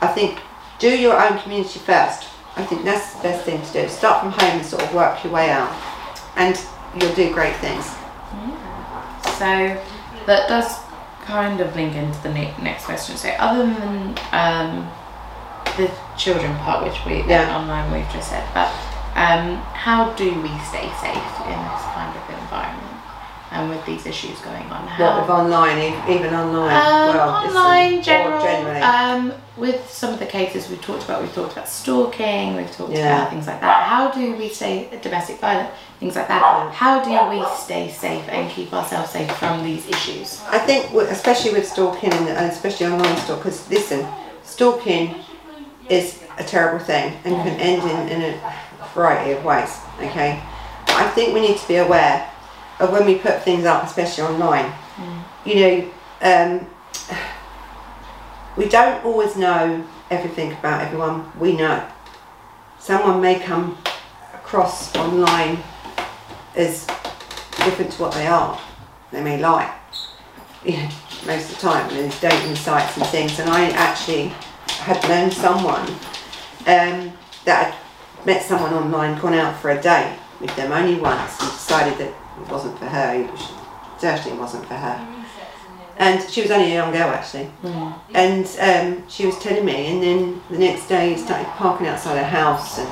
[0.00, 0.38] I think
[0.78, 2.28] do your own community first.
[2.56, 3.88] I think that's the best thing to do.
[3.88, 5.74] Start from home and sort of work your way out,
[6.36, 6.56] and
[6.96, 7.84] you'll do great things.
[9.38, 9.82] So
[10.26, 10.78] that does
[11.22, 13.16] kind of link into the ne- next question.
[13.16, 14.90] So other than um,
[15.76, 17.56] the children part, which we Yeah.
[17.56, 18.68] online we've just said, but
[19.16, 22.90] um, how do we stay safe in this kind of environment
[23.52, 24.82] and with these issues going on?
[24.98, 26.74] What with online, even online?
[26.76, 28.42] Um, well, online, general.
[28.42, 28.80] generally.
[28.80, 32.92] Um, with some of the cases we've talked about, we've talked about stalking, we've talked
[32.92, 33.18] Yeah.
[33.18, 33.84] about things like that.
[33.84, 36.72] How do we stay domestic violence, things like that?
[36.74, 40.42] How do we stay safe and keep ourselves safe from these issues?
[40.50, 44.04] I think, especially with stalking and especially online stalk, because listen,
[44.42, 45.14] stalking
[45.88, 49.78] is a terrible thing and can end in, in a variety of ways.
[49.98, 50.42] Okay,
[50.88, 52.30] I think we need to be aware
[52.80, 54.72] of when we put things up, especially online.
[55.44, 55.90] You know,
[56.22, 56.66] um,
[58.56, 61.30] we don't always know everything about everyone.
[61.38, 61.86] We know
[62.78, 63.78] someone may come
[64.32, 65.58] across online
[66.56, 66.86] as
[67.64, 68.60] different to what they are.
[69.10, 69.74] They may lie
[70.64, 70.88] you know,
[71.26, 73.38] most of the time, and there's dating sites and things.
[73.38, 74.32] And I actually
[74.84, 75.86] had known someone
[76.66, 77.12] um,
[77.44, 81.50] that had met someone online, gone out for a date with them only once, and
[81.50, 82.08] decided that
[82.40, 83.14] it wasn't for her.
[83.14, 83.52] It was-
[83.98, 84.96] certainly wasn't for her.
[85.96, 87.48] And she was only a young girl actually.
[88.14, 92.18] And um, she was telling me, and then the next day he started parking outside
[92.18, 92.90] her house, and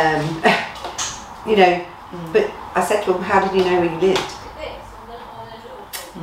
[0.00, 0.42] um,
[1.50, 1.84] you know.
[2.32, 4.32] But I said to him, "How did you know where you lived?"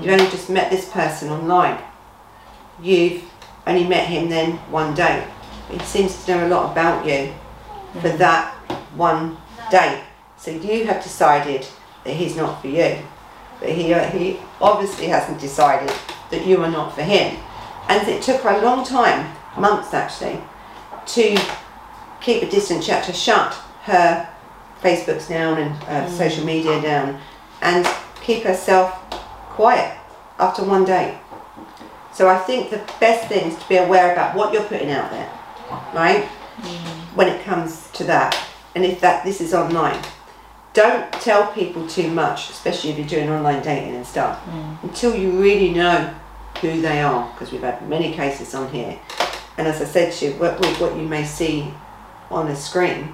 [0.02, 1.78] You only just met this person online.
[2.82, 3.24] You've
[3.72, 5.26] only met him then one day.
[5.70, 7.34] He seems to know a lot about you
[8.02, 8.54] for that
[8.96, 9.38] one
[9.70, 10.04] day.
[10.38, 11.66] So you have decided
[12.04, 12.98] that he's not for you.
[13.60, 15.94] But he, uh, he obviously hasn't decided
[16.32, 17.38] that you are not for him.
[17.88, 20.42] And it took her a long time, months actually,
[21.06, 21.40] to
[22.20, 22.86] keep a distance.
[22.86, 23.54] She had to shut
[23.84, 24.28] her
[24.82, 27.20] Facebooks down and uh, social media down
[27.62, 27.88] and
[28.24, 28.92] keep herself
[29.50, 29.98] quiet
[30.40, 31.21] after one day.
[32.14, 35.12] So I think the best thing is to be aware about what you're putting out
[35.12, 35.30] there,
[35.94, 36.28] right?
[36.58, 37.16] Mm.
[37.16, 38.38] When it comes to that,
[38.76, 40.02] and if that this is online,
[40.74, 44.84] don't tell people too much, especially if you're doing online dating and stuff, mm.
[44.84, 46.14] until you really know
[46.62, 49.00] who they are, because we've had many cases on here.
[49.58, 51.74] And as I said to you, what, what what you may see
[52.30, 53.14] on a screen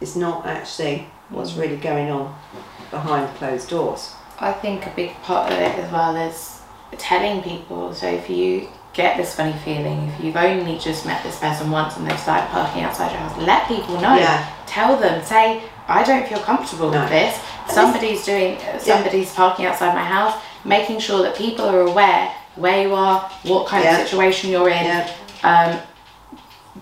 [0.00, 1.60] is not actually what's mm.
[1.60, 2.36] really going on
[2.90, 4.14] behind closed doors.
[4.38, 6.61] I think a big part of it as well is
[6.98, 7.94] telling people.
[7.94, 11.96] So if you get this funny feeling, if you've only just met this person once
[11.96, 14.16] and they've started parking outside your house, let people know.
[14.16, 14.46] Yeah.
[14.66, 15.24] Tell them.
[15.24, 17.00] Say, I don't feel comfortable No.
[17.00, 17.38] with this.
[17.68, 18.58] Somebody's doing.
[18.78, 20.34] Somebody's parking outside my house.
[20.64, 23.98] Making sure that people are aware where you are, what kind Yeah.
[23.98, 24.84] of situation you're in.
[24.84, 25.08] Yeah.
[25.42, 25.78] Um,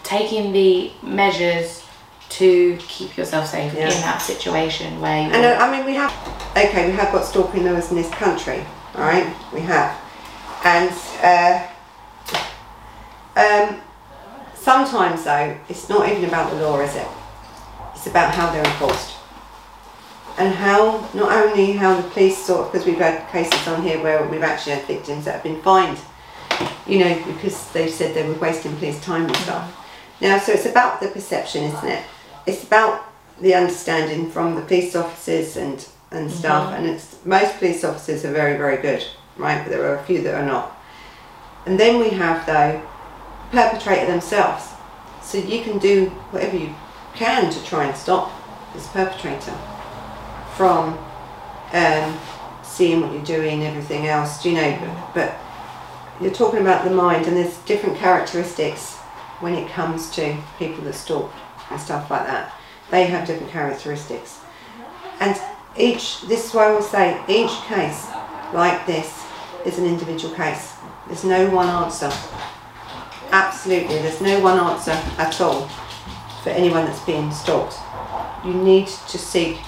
[0.02, 1.82] taking the measures
[2.30, 3.86] to keep yourself safe Yeah.
[3.90, 6.12] in that situation where you And uh, I mean, we have,
[6.56, 8.64] okay, we have got stalking laws in this country,
[8.94, 9.34] all right?
[9.52, 9.98] We have.
[10.64, 10.90] And
[11.22, 11.66] uh,
[13.36, 13.80] um,
[14.54, 17.08] sometimes, though, it's not even about the law, is it?
[17.94, 19.16] It's about how they're enforced.
[20.38, 24.02] And how, not only how the police sort of, because we've had cases on here
[24.02, 25.98] where we've actually had victims that have been fined,
[26.86, 29.76] you know, because they've said they were wasting police time and stuff.
[30.20, 32.04] Now, so it's about the perception, isn't it?
[32.46, 33.04] It's about
[33.40, 38.32] the understanding from the police officers and, and stuff, and it's most police officers are
[38.32, 39.04] very, very good,
[39.36, 39.62] right?
[39.62, 40.76] But there are a few that are not.
[41.66, 42.82] And then we have, though,
[43.50, 44.68] perpetrator themselves.
[45.22, 46.74] So you can do whatever you
[47.14, 48.32] can to try and stop
[48.74, 49.56] this perpetrator
[50.56, 50.98] from
[51.72, 52.18] um,
[52.62, 54.78] seeing what you're doing, everything else, do you know?
[55.14, 58.96] But, but you're talking about the mind, and there's different characteristics
[59.40, 61.32] when it comes to people that stalk
[61.70, 62.52] and stuff like that.
[62.90, 64.40] They have different characteristics.
[65.20, 65.40] And
[65.76, 68.06] each, this is why I will say, each case
[68.52, 69.24] like this
[69.64, 70.74] is an individual case.
[71.06, 72.10] There's no one answer.
[73.30, 75.68] Absolutely, there's no one answer at all
[76.42, 77.76] for anyone that's being stalked.
[78.44, 79.58] You need to seek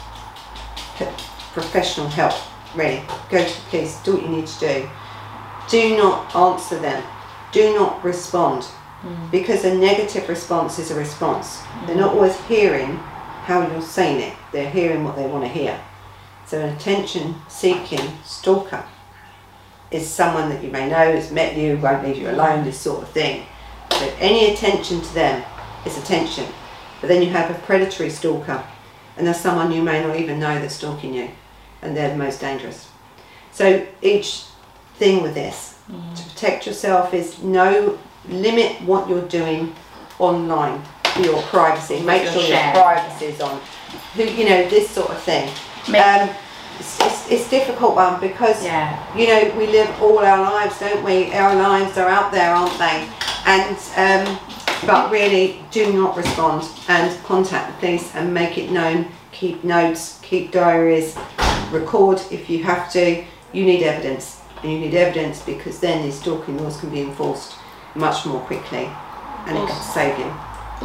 [1.52, 2.34] professional help,
[2.74, 3.02] really.
[3.30, 4.90] Go to the police, do what you need to do.
[5.68, 7.02] Do not answer them.
[7.52, 8.66] Do not respond.
[9.02, 9.30] Mm.
[9.30, 11.58] Because a negative response is a response.
[11.58, 11.86] Mm.
[11.86, 12.96] They're not always hearing
[13.44, 15.78] how you're saying it, they're hearing what they want to hear.
[16.52, 18.84] So, an attention seeking stalker
[19.90, 23.02] is someone that you may know, has met you, won't leave you alone, this sort
[23.02, 23.46] of thing.
[23.90, 25.42] So, any attention to them
[25.86, 26.44] is attention.
[27.00, 28.62] But then you have a predatory stalker,
[29.16, 31.30] and there's someone you may not even know that's stalking you,
[31.80, 32.86] and they're the most dangerous.
[33.50, 34.44] So, each
[34.96, 36.14] thing with this mm.
[36.14, 39.74] to protect yourself is know, limit what you're doing
[40.18, 40.82] online
[41.14, 42.02] for your privacy.
[42.02, 43.58] Make sure your privacy is on.
[44.16, 45.50] Who you know this sort of thing.
[45.88, 46.30] Um,
[46.78, 49.16] it's, it's, it's, difficult one because yeah.
[49.16, 51.32] you know we live all our lives, don't we?
[51.32, 53.08] Our lives are out there, aren't they?
[53.46, 54.38] And um,
[54.86, 59.08] but really, do not respond and contact the police and make it known.
[59.32, 61.16] Keep notes, keep diaries,
[61.70, 63.24] record if you have to.
[63.52, 67.56] You need evidence, and you need evidence because then these stalking laws can be enforced
[67.94, 68.88] much more quickly,
[69.46, 70.32] and also, it can save you.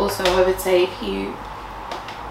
[0.01, 1.33] Also, I would say if you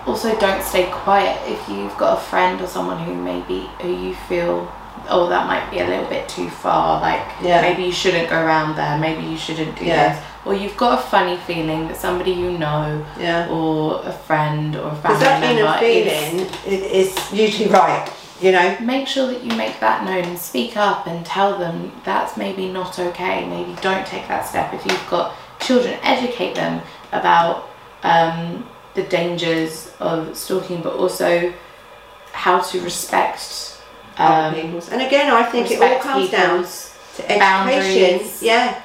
[0.06, 4.14] also don't stay quiet if you've got a friend or someone who maybe who you
[4.28, 4.72] feel
[5.08, 7.60] oh that might be a little bit too far like yeah.
[7.60, 10.14] maybe you shouldn't go around there maybe you shouldn't do yeah.
[10.14, 13.48] this or you've got a funny feeling that somebody you know yeah.
[13.50, 18.76] or a friend or a family that member feeling is, is usually right you know
[18.80, 22.70] make sure that you make that known and speak up and tell them that's maybe
[22.70, 26.80] not okay maybe don't take that step if you've got children educate them
[27.12, 27.68] about
[28.02, 28.64] um,
[28.96, 31.52] the dangers of stalking, but also
[32.32, 33.76] how to respect
[34.18, 37.38] um, And again, I think it all comes down to education.
[37.38, 38.42] Boundaries.
[38.42, 38.82] Yeah,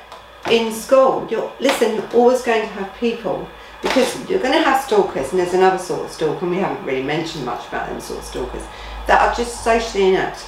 [0.50, 2.04] in school, you're listen.
[2.14, 3.48] Always going to have people
[3.82, 6.46] because you're going to have stalkers, and there's another sort of stalker.
[6.46, 8.64] And we haven't really mentioned much about them sort of stalkers
[9.08, 10.46] that are just socially inept.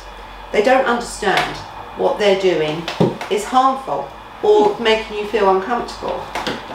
[0.51, 1.55] They don't understand
[1.97, 2.83] what they're doing
[3.31, 4.09] is harmful
[4.43, 6.19] or making you feel uncomfortable,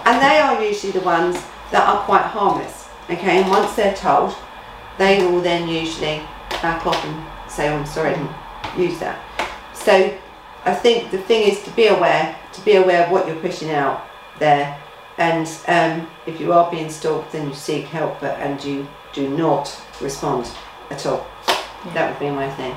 [0.07, 1.37] and they are usually the ones
[1.73, 2.78] that are quite harmless.
[3.11, 4.35] Okay, and once they're told,
[4.99, 6.21] they will then usually
[6.61, 9.19] back off and say, oh, I'm sorry, I didn't use that.
[9.73, 10.15] So
[10.65, 13.71] I think the thing is to be aware, to be aware of what you're pushing
[13.71, 14.05] out
[14.39, 14.79] there.
[15.17, 19.29] And um, if you are being stalked, then you seek help, but, and you do
[19.29, 20.51] not respond
[20.91, 21.27] at all.
[21.87, 21.95] Yeah.
[21.95, 22.73] That would be my thing.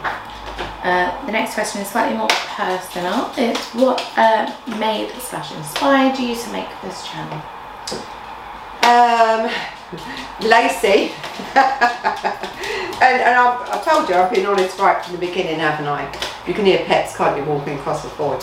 [0.84, 3.32] Uh, the next question is slightly more personal.
[3.38, 7.42] It's what uh, made slash inspired you to make this channel?
[8.84, 9.52] Um,
[10.42, 11.12] Lacey,
[11.56, 16.06] and, and I've, I told you I've been honest right from the beginning, haven't I?
[16.48, 18.40] You can hear pets, can't you, walking across the floor.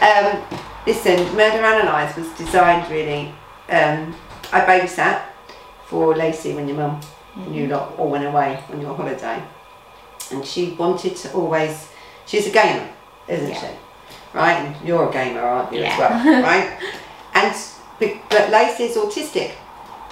[0.00, 0.42] Um,
[0.86, 3.28] listen, Murder Analysed was designed really.
[3.68, 4.14] Um,
[4.52, 5.22] I babysat
[5.86, 7.42] for Lacey when your mum mm-hmm.
[7.42, 9.42] and you lot all went away on your holiday,
[10.30, 11.88] and she wanted to always.
[12.26, 12.88] She's a gamer,
[13.28, 13.60] isn't yeah.
[13.60, 13.66] she?
[14.32, 15.92] Right, and you're a gamer, aren't you yeah.
[15.92, 16.42] as well?
[16.42, 16.78] Right,
[17.34, 17.54] and
[18.30, 19.52] but Lacey's autistic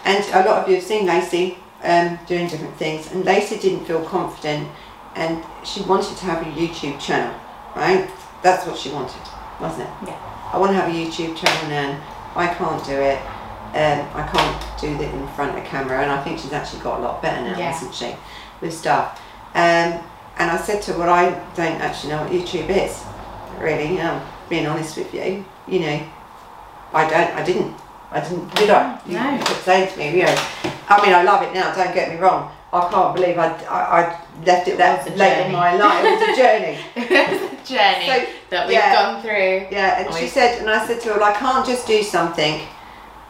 [0.04, 3.84] and a lot of you have seen Lacey um, doing different things, and Lacey didn't
[3.84, 4.68] feel confident,
[5.14, 7.38] and she wanted to have a YouTube channel,
[7.76, 8.08] right?
[8.42, 9.22] That's what she wanted,
[9.60, 10.08] wasn't it?
[10.08, 10.50] Yeah.
[10.52, 12.02] I want to have a YouTube channel, and
[12.34, 13.18] I can't do it.
[13.74, 17.00] Um, I can't do that in front of camera, and I think she's actually got
[17.00, 17.72] a lot better now, yeah.
[17.72, 18.14] hasn't she,
[18.60, 19.20] with stuff.
[19.54, 20.02] Um,
[20.38, 23.02] and I said to her, well, I don't actually know what YouTube is,
[23.58, 25.44] really, you know, being honest with you.
[25.68, 26.08] You know,
[26.92, 27.74] I don't, I didn't
[28.12, 29.00] I didn't, did I?
[29.06, 29.44] You, no.
[29.44, 30.36] kept saying to me, you know,
[30.88, 32.52] I mean, I love it now, don't get me wrong.
[32.72, 36.04] I can't believe I, I, I left it, that late in my life.
[36.04, 36.78] It was a journey.
[36.96, 39.68] it was a journey so, that we've yeah, gone through.
[39.70, 42.02] Yeah, and, and she said, and I said to her, well, I can't just do
[42.02, 42.60] something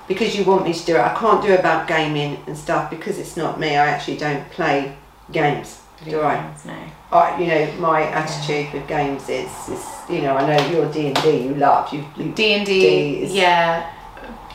[0.07, 1.01] because you want me to do it.
[1.01, 3.71] I can't do about gaming and stuff because it's not me.
[3.71, 4.97] I actually don't play
[5.33, 6.55] games, do I?
[6.65, 6.77] no.
[7.11, 8.73] I, you know, my attitude yeah.
[8.73, 11.43] with games is, is, you know, I know you're D and D.
[11.43, 12.07] You love you.
[12.35, 13.27] D and D.
[13.27, 13.91] Yeah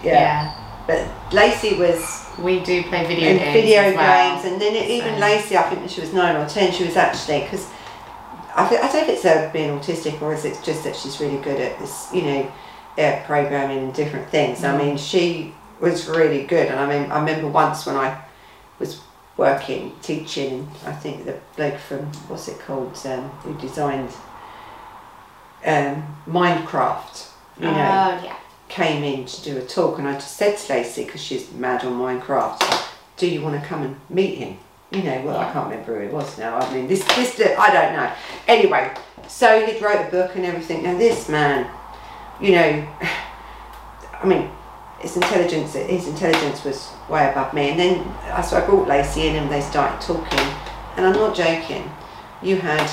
[0.03, 0.53] yeah.
[0.87, 2.25] But Lacey was.
[2.39, 3.53] We do play video games.
[3.53, 5.19] Video well, games, and then it, even so.
[5.19, 7.67] Lacey, I think when she was nine or ten, she was actually because.
[8.55, 11.19] I, I don't know if it's her being autistic or is it just that she's
[11.19, 12.51] really good at this, you know,
[12.97, 14.61] uh, programming and different things.
[14.61, 14.73] Mm.
[14.73, 18.19] I mean, she was really good, and I mean, I remember once when I
[18.79, 18.99] was
[19.35, 24.09] working, teaching, I think the bloke from, what's it called, um, who designed
[25.63, 27.29] um, Minecraft,
[27.59, 27.71] you know.
[27.71, 28.37] Oh, yeah
[28.69, 31.85] came in to do a talk, and I just said to Lacey because she's mad
[31.85, 34.57] on Minecraft, "Do you want to come and meet him?"
[34.91, 36.57] You know, well, I can't remember who it was now.
[36.57, 38.11] I mean, this, this, I don't know.
[38.47, 38.93] Anyway,
[39.27, 40.83] so he'd wrote a book and everything.
[40.83, 41.69] Now this man,
[42.39, 42.87] you know,
[44.21, 44.49] I mean,
[44.99, 47.69] his intelligence, his intelligence was way above me.
[47.69, 50.47] And then, so I brought Lacey in, and they started talking.
[50.95, 51.89] And I'm not joking.
[52.41, 52.89] You had,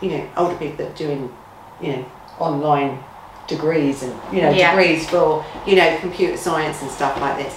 [0.00, 1.34] you know, older people that doing,
[1.80, 2.04] you know,
[2.38, 3.02] online
[3.46, 4.70] degrees and you know Yeah.
[4.74, 7.56] degrees for you know computer science and stuff like this.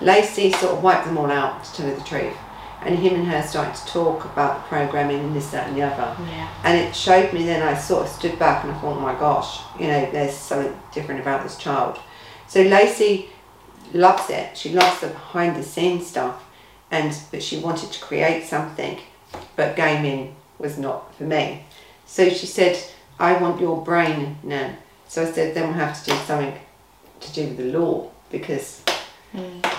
[0.00, 2.36] Lacey sort of wiped them all out to tell you the truth,
[2.84, 5.82] and him and her started to talk about the programming and this, that, and the
[5.82, 6.16] other.
[6.28, 6.48] Yeah.
[6.64, 9.14] And it showed me then I sort of stood back and I thought, oh my
[9.14, 12.00] gosh, you know, there's something different about this child.
[12.48, 13.28] So Lacey
[13.94, 14.56] loves it.
[14.58, 16.42] She loves the behind the scenes stuff
[16.90, 18.98] and but she wanted to create something,
[19.56, 21.64] but gaming was not for me.
[22.06, 22.76] So she said,
[23.20, 24.74] I want your brain now.
[25.12, 26.54] So I said, then we'll have to do something
[27.20, 28.80] to do with the law because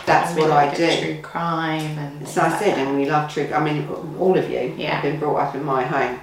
[0.06, 1.02] that's And we what I do.
[1.02, 2.28] True crime and.
[2.28, 2.88] So I said, that.
[2.88, 3.50] and we love true.
[3.52, 3.88] I mean,
[4.19, 4.91] all of you Yeah.
[4.93, 6.19] have been brought up in my home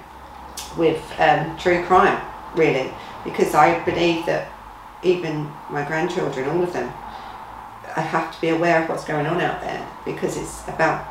[0.77, 2.21] with um, true crime,
[2.55, 2.89] really,
[3.25, 4.47] because I believe that
[5.03, 6.87] even my grandchildren, all of them,
[7.97, 11.05] I have to be aware of what's going on out there because it's about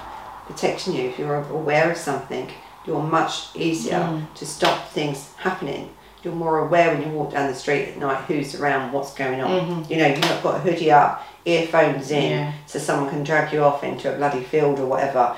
[0.46, 1.10] protecting you.
[1.10, 2.48] If you're aware of something,
[2.86, 4.32] you're much easier Mm.
[4.36, 5.90] to stop things happening.
[6.22, 9.40] You're more aware when you walk down the street at night who's around, what's going
[9.40, 9.50] on.
[9.50, 9.90] Mhm.
[9.90, 12.52] You know, you've not got a hoodie up, earphones in, Yeah.
[12.66, 15.32] so someone can drag you off into a bloody field or whatever.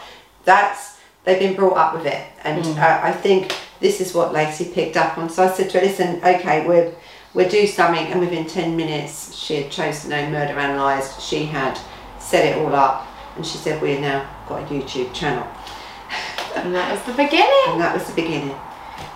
[0.45, 2.79] That's they've been brought up with it, and Mm.
[2.83, 5.29] uh, I think this is what Lacey picked up on.
[5.31, 6.91] So I said to her, "Listen, okay, we'll
[7.33, 11.21] we'll do something," and within ten minutes, she had chosen name Murder Analysed.
[11.23, 11.79] She had
[12.19, 15.47] set it all up, and she said, "We've now got a YouTube channel,"
[16.57, 17.49] And that was the beginning.
[17.69, 18.55] and that was the beginning.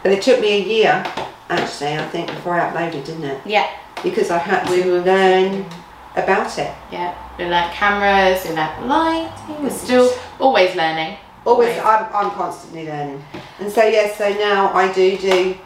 [0.07, 1.05] But it took me a year,
[1.49, 3.41] actually, I think, before I uploaded, didn't it?
[3.45, 3.69] Yeah.
[4.05, 5.67] Because I had We to were- learn
[6.15, 6.73] about it.
[6.93, 7.13] Yeah.
[7.37, 9.65] We learnt cameras, we learnt lighting.
[9.65, 11.17] We're still always learning.
[11.45, 11.85] Always, Right.
[11.85, 13.21] I'm, I'm constantly learning.
[13.59, 15.57] And so, yes, so now I do do,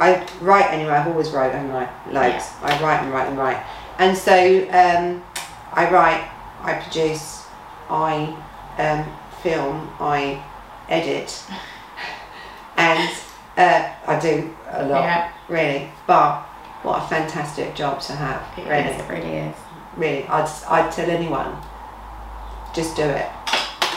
[0.00, 1.86] I write anyway, I've always wrote, haven't I?
[2.10, 2.46] Loads.
[2.62, 3.62] I write and write and write.
[3.98, 4.32] And so
[4.70, 5.22] um,
[5.74, 6.30] I write,
[6.62, 7.44] I produce,
[7.90, 8.34] I
[8.78, 9.04] um,
[9.42, 10.42] film, I
[10.88, 11.58] edit, and
[13.56, 15.30] uh, I do a lot, Yeah.
[15.48, 15.90] really.
[16.06, 16.40] But
[16.82, 18.88] what a fantastic job to have, It really.
[18.90, 19.56] is, it really is.
[19.96, 21.56] Really, I'd, I'd tell anyone,
[22.74, 23.26] just do it.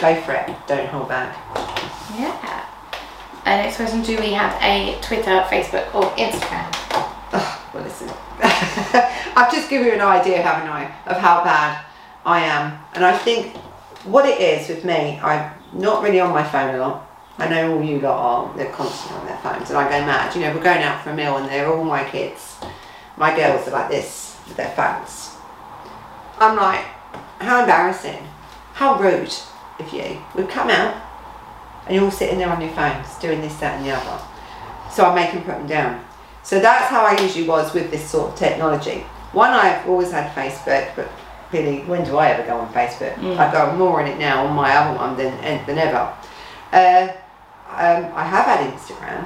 [0.01, 1.35] Go for it, don't hold back.
[2.17, 2.65] Yeah.
[3.45, 6.67] Uh, next question Do we have a Twitter, Facebook, or Instagram?
[7.33, 8.09] Oh, well, listen.
[9.37, 11.85] I've just given you an idea, haven't I, of how bad
[12.25, 12.77] I am.
[12.93, 13.55] And I think
[14.03, 17.09] what it is with me, I'm not really on my phone a lot.
[17.37, 20.33] I know all you lot are, they're constantly on their phones, and I go mad.
[20.35, 22.57] You know, we're going out for a meal, and they're all my kids.
[23.17, 25.35] My girls are like this with their phones.
[26.39, 26.85] I'm like,
[27.39, 28.25] how embarrassing,
[28.73, 29.33] how rude
[29.79, 30.21] of you.
[30.35, 30.95] We've come out,
[31.85, 34.23] and you're all sitting there on your phones doing this, that, and the other.
[34.91, 36.05] So I make them put them down.
[36.43, 38.99] So that's how I usually was with this sort of technology.
[39.33, 41.11] One, I've always had Facebook, but
[41.51, 43.15] really, when do I ever go on Facebook?
[43.15, 43.37] Mm.
[43.37, 46.15] I go more on it now on my other one than, than ever.
[46.71, 47.09] Uh,
[47.69, 49.23] um, I have had Instagram,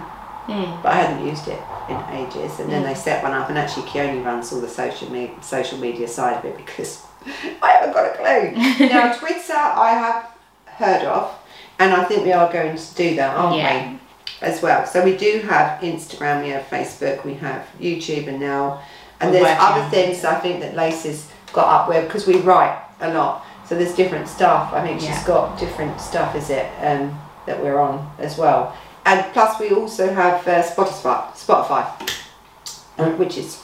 [0.47, 0.82] Hmm.
[0.82, 2.60] but I hadn't used it in ages.
[2.60, 2.88] And then Mm.
[2.88, 6.38] they set one up, and actually, Keone runs all the social media, social media side
[6.38, 7.04] of it because
[7.62, 8.88] I haven't got a clue.
[8.89, 10.25] now, Twitter, I have
[10.78, 11.32] heard of,
[11.78, 13.89] and I think we are going to do that, aren't Yeah.
[13.91, 13.99] we?
[14.41, 14.86] As well.
[14.86, 18.80] So we do have Instagram, we have Facebook, we have YouTube, and now,
[19.19, 22.78] and We're there's other things I think that Lacey's got up with because we write
[23.02, 23.45] a lot.
[23.67, 24.71] So there's different stuff.
[24.73, 25.13] I think Yeah.
[25.13, 27.19] she's got different stuff, is it, um,
[27.50, 28.78] that we're on as well.
[29.06, 31.84] And plus, we also have uh, Spotify, Spotify,
[33.00, 33.62] um, which is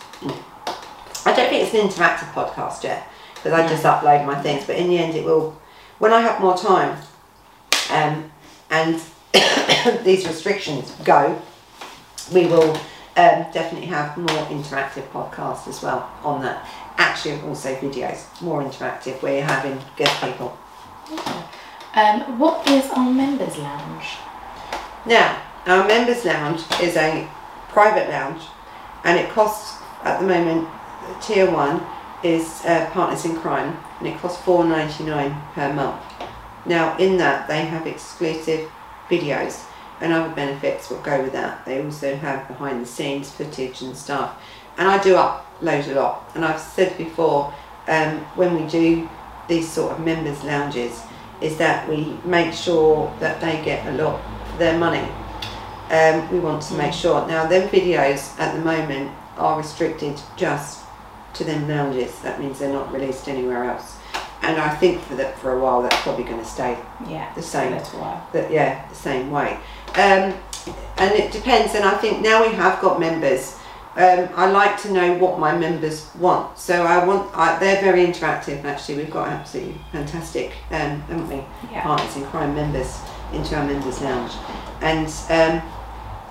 [1.27, 4.65] I don't think it's an interactive podcast yet because I just upload my things.
[4.65, 5.55] But in the end, it will
[5.99, 6.97] when I have more time,
[7.91, 8.31] um,
[8.71, 8.99] and
[10.03, 11.39] these restrictions go,
[12.33, 12.71] we will
[13.17, 16.67] um, definitely have more interactive podcasts as well on that.
[16.97, 20.57] Actually, also videos, more interactive where you're having guest people.
[21.95, 24.17] Um, what is our members lounge?
[25.05, 27.25] Now, our members lounge is a
[27.69, 28.41] private lounge,
[29.05, 30.67] and it costs at the moment
[31.21, 31.81] tier one
[32.21, 36.01] is uh, Partners in Crime, and it costs four ninety nine per month.
[36.65, 38.69] Now, in that they have exclusive
[39.09, 39.63] videos
[40.01, 41.63] and other benefits that go with that.
[41.65, 44.41] They also have behind the scenes footage and stuff,
[44.77, 46.29] and I do upload a lot.
[46.35, 47.53] And I've said before,
[47.87, 49.09] um, when we do
[49.47, 51.01] these sort of members lounges,
[51.41, 54.21] is that we make sure that they get a lot
[54.51, 55.07] for their money.
[55.89, 57.27] Um, we want to make sure.
[57.27, 60.83] Now, their videos at the moment are restricted just
[61.33, 62.17] to them lounges.
[62.21, 63.97] That means they're not released anywhere else.
[64.41, 66.77] And I think for that for a while that's probably going to stay
[67.07, 67.33] Yeah.
[67.35, 67.73] the same.
[67.73, 68.27] A little while.
[68.31, 69.59] That yeah, the same way.
[69.95, 70.33] Um,
[70.97, 71.75] and it depends.
[71.75, 73.57] And I think now we have got members.
[73.97, 76.57] Um, I like to know what my members want.
[76.57, 77.35] So I want.
[77.35, 78.63] I, they're very interactive.
[78.65, 81.35] Actually, we've got absolutely fantastic, um, haven't we?
[81.71, 81.83] Yeah.
[81.83, 82.99] Partners in crime members
[83.31, 84.33] into our members lounge,
[84.81, 85.61] and um,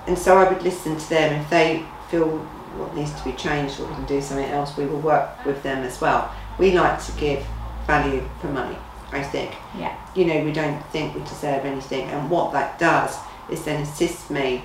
[0.06, 2.28] and so I would listen to them if they feel
[2.76, 4.76] what needs to be changed or we can do something else.
[4.76, 6.30] We will work with them as well.
[6.58, 7.46] We like to give
[7.86, 8.76] value for money.
[9.12, 9.96] I think Yeah.
[10.14, 12.08] you know, we don't think we deserve anything.
[12.08, 13.16] And what that does
[13.48, 14.64] is then assist me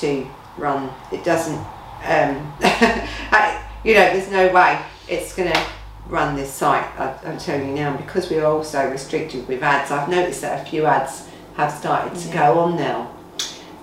[0.00, 0.26] to
[0.56, 0.90] run.
[1.12, 1.60] It doesn't,
[2.04, 5.62] um, I, you know, there's no way it's going to
[6.08, 6.84] run this site.
[6.98, 9.90] I, I'm telling you now, because we are also restricted with ads.
[9.90, 12.34] I've noticed that a few ads have started to Yeah.
[12.52, 13.10] go on now,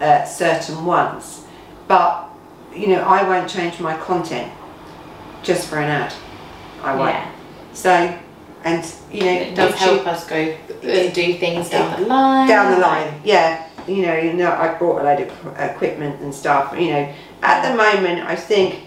[0.01, 1.43] uh, certain ones.
[1.87, 2.25] But
[2.75, 4.51] you know, I won't change my content
[5.41, 6.13] just for an ad.
[6.83, 7.09] I won't.
[7.09, 7.31] Yeah.
[7.73, 8.19] So,
[8.63, 12.47] and you know, It does help us go and do things down the line.
[12.47, 16.33] down the line yeah you know you know i brought a load of equipment and
[16.33, 18.83] stuff you know at the moment i think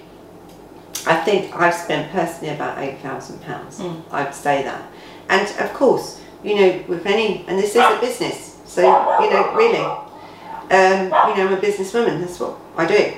[1.07, 3.79] i think i've spent personally about eight thousand pounds.
[3.81, 4.03] Mm.
[4.13, 4.83] i'd say that.
[5.29, 8.83] And of course you know with any and this is a business so
[9.23, 13.17] you know really um, you know i'm a businesswoman that's what i do.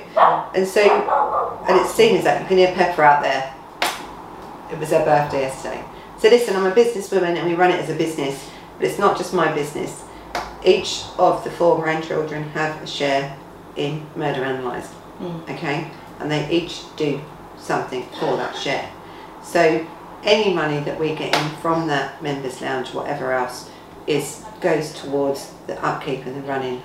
[0.55, 0.81] And so
[1.67, 3.53] and it's seen as that you can hear pepper out there.
[4.71, 5.83] It was her birthday yesterday.
[6.19, 9.17] So listen i'm a businesswoman and we run it as a business but it's not
[9.17, 10.03] just my business.
[10.65, 13.37] Each of the four grandchildren have a share
[13.75, 15.43] in Murder Analysed, Mm.
[15.49, 15.91] okay?
[16.19, 17.21] And they each do
[17.57, 18.89] something for that share.
[19.43, 19.85] So
[20.23, 23.69] any money that we get in from that members lounge, whatever else,
[24.07, 26.81] is goes towards the upkeep and the running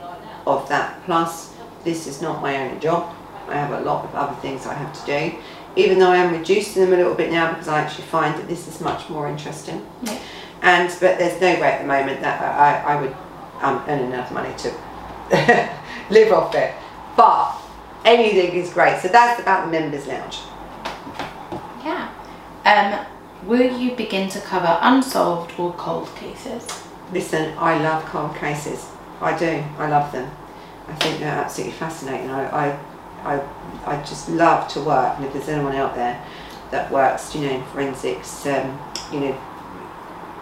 [0.47, 1.03] of that.
[1.05, 1.55] Plus,
[1.85, 3.15] this is not my only job.
[3.49, 5.39] I have a lot of other things I have to do.
[5.77, 8.49] Even though I am reducing them a little bit now because I actually find that
[8.49, 9.87] this is much more interesting.
[10.03, 10.19] Yeah.
[10.63, 13.17] And but there's no way at the moment that I, I would
[13.63, 14.69] um, earn enough money to
[16.11, 16.75] live off it.
[17.17, 17.58] But
[18.09, 19.01] anything is great.
[19.01, 20.39] So that's about the members lounge.
[21.85, 22.11] Yeah.
[22.65, 23.07] Um,
[23.47, 26.67] will you begin to cover unsolved or cold cases?
[27.13, 28.87] Listen, I love cold cases.
[29.21, 29.63] I do.
[29.79, 30.31] I love them.
[30.89, 32.31] I think they're absolutely fascinating.
[32.31, 32.79] I, I,
[33.25, 33.49] I,
[33.87, 35.17] I just love to work.
[35.17, 36.23] And if there's anyone out there
[36.71, 38.79] that works, you know, in forensics, um,
[39.13, 39.41] you know,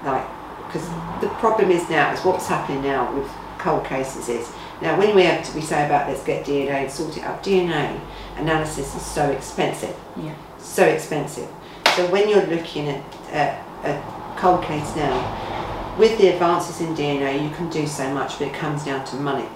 [0.05, 0.27] like,
[0.67, 0.89] because
[1.21, 4.53] the problem is now is what's happening now with cold cases is
[4.83, 7.43] now when we have to, we say about let's get DNA and sort it out.
[7.43, 7.99] DNA
[8.37, 10.35] analysis is so expensive Yeah.
[10.59, 11.49] so expensive.
[11.97, 13.03] So when you're looking at
[13.33, 18.39] uh, a cold case now, with the advances in DNA, you can do so much,
[18.39, 19.49] but it comes down to money.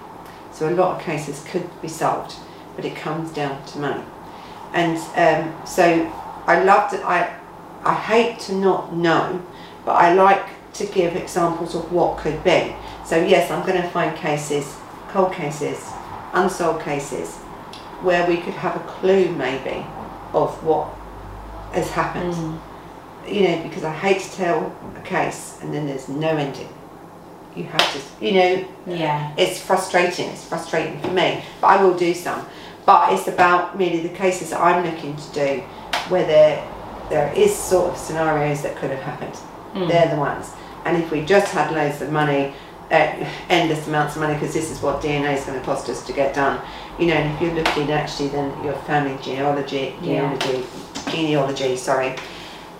[0.52, 2.34] So a lot of cases could be solved,
[2.76, 4.02] but it comes down to money.
[4.72, 5.84] And um, so
[6.46, 7.36] I love that I,
[7.84, 9.42] I hate to not know,
[9.84, 12.74] but I like to give examples of what could be.
[13.04, 14.76] So yes, I'm going to find cases,
[15.12, 15.78] cold cases,
[16.32, 17.36] unsolved cases,
[18.02, 19.84] where we could have a clue maybe
[20.32, 20.88] of what
[21.72, 22.34] has happened.
[22.34, 22.58] Mm.
[23.28, 26.68] You know, because I hate to tell a case and then there's no ending.
[27.54, 29.32] You have to, you know, Yeah.
[29.36, 30.28] it's frustrating.
[30.30, 32.46] It's frustrating for me, but I will do some.
[32.86, 35.62] But it's about really the cases that I'm looking to do
[36.08, 36.64] where there
[37.10, 39.34] there is sort of scenarios that could have happened.
[39.74, 39.88] Mm.
[39.88, 40.52] They're the ones.
[40.84, 42.54] And if we just had loads of money,
[42.90, 46.12] endless amounts of money, because this is what DNA is going to cost us to
[46.12, 46.60] get done.
[46.98, 50.36] You know, and if you're looking actually, then your family genealogy, Yeah.
[50.36, 50.66] genealogy,
[51.10, 52.16] genealogy, sorry,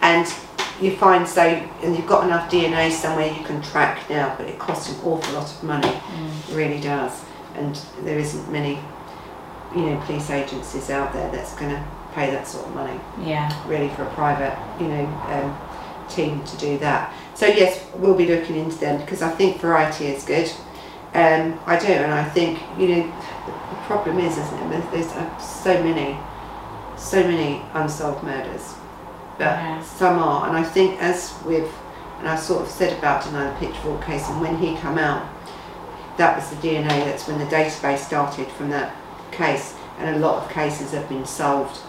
[0.03, 0.27] and
[0.81, 4.59] you find so, and you've got enough DNA somewhere you can track now, but it
[4.59, 5.89] costs an awful lot of money.
[5.89, 6.51] Mm.
[6.51, 7.23] It really does,
[7.55, 8.79] and there isn't many,
[9.77, 11.83] you know, police agencies out there that's going to
[12.15, 13.53] pay that sort of money Yeah.
[13.69, 15.57] really for a private, you know, um,
[16.09, 17.13] team to do that.
[17.41, 20.47] So yes, we'll be looking into them because I think variety is good.
[21.15, 23.07] Um, I do, and I think you know
[23.47, 23.53] the,
[23.87, 24.71] problem is, isn't it?
[24.71, 26.19] There's, there's uh, so many,
[26.99, 28.75] so many unsolved murders,
[29.39, 29.83] but Yeah.
[29.83, 31.73] some are, and I think as with,
[32.19, 35.27] and I sort of said about another Pitchfork case, and when he come out,
[36.19, 37.07] that was the DNA.
[37.07, 38.95] That's when the database started from that
[39.33, 41.81] case, and a lot of cases have been solved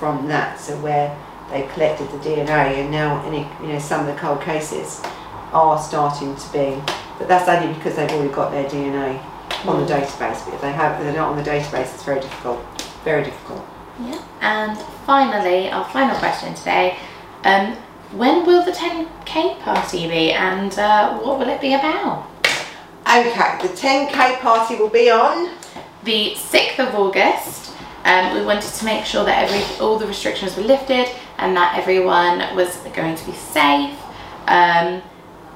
[0.00, 0.58] from that.
[0.58, 1.16] So where
[1.50, 2.48] they collected the DNA,
[2.80, 5.00] and now any you know some of the cold cases
[5.52, 6.82] are starting to be,
[7.18, 9.20] but that's only because they've already got their DNA
[9.66, 10.00] on the Mm.
[10.00, 10.44] database.
[10.44, 11.94] But if they have, they're not on the database.
[11.94, 12.58] It's very difficult.
[13.04, 13.64] Very difficult.
[14.00, 14.18] Yeah.
[14.40, 14.76] And
[15.06, 16.96] finally, our final question today.
[17.44, 17.76] Um,
[18.12, 22.26] when will the 10k party be and uh, what will it be about?
[23.08, 25.50] Okay, the 10k party will be on.
[26.04, 27.65] The 6th of August
[28.06, 31.76] um, we wanted to make sure that every all the restrictions were lifted and that
[31.76, 33.94] everyone was going to be safe.
[34.46, 35.02] Um,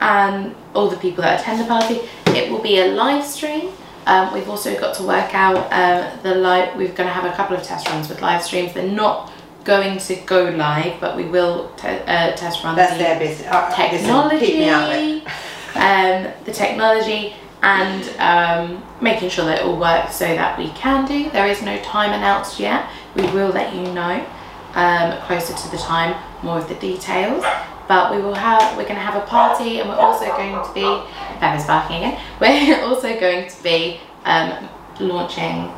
[0.01, 2.01] and all the people that attend the party.
[2.27, 3.73] It will be a live stream.
[4.07, 6.77] Um, we've also got to work out uh, the live.
[6.77, 8.73] We're going to have a couple of test runs with live streams.
[8.73, 9.31] They're not
[9.65, 13.47] going to go live, but we will te uh, test run That's the their business.
[13.49, 15.27] Uh, technology, listen, keep me out of it.
[15.77, 21.07] um, the technology, and um, making sure that it all works so that we can
[21.07, 21.31] do.
[21.31, 22.89] There is no time announced yet.
[23.15, 24.27] We will let you know
[24.75, 27.45] um, closer to the time more of the details.
[27.89, 30.73] But we will have we're going to have a party, and we're also going to
[30.73, 30.83] be
[31.41, 32.21] Bella's barking again.
[32.41, 34.69] We're also going to be um,
[35.01, 35.69] launching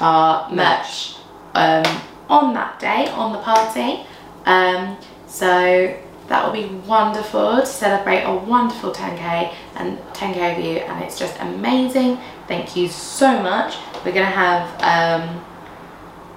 [0.00, 1.16] our merch
[1.54, 1.84] um,
[2.28, 4.04] on that day on the party.
[4.44, 5.96] Um, so
[6.28, 11.18] that will be wonderful to celebrate a wonderful 10k and 10k of you, and it's
[11.18, 12.18] just amazing.
[12.48, 13.76] Thank you so much.
[14.04, 15.44] We're gonna have um,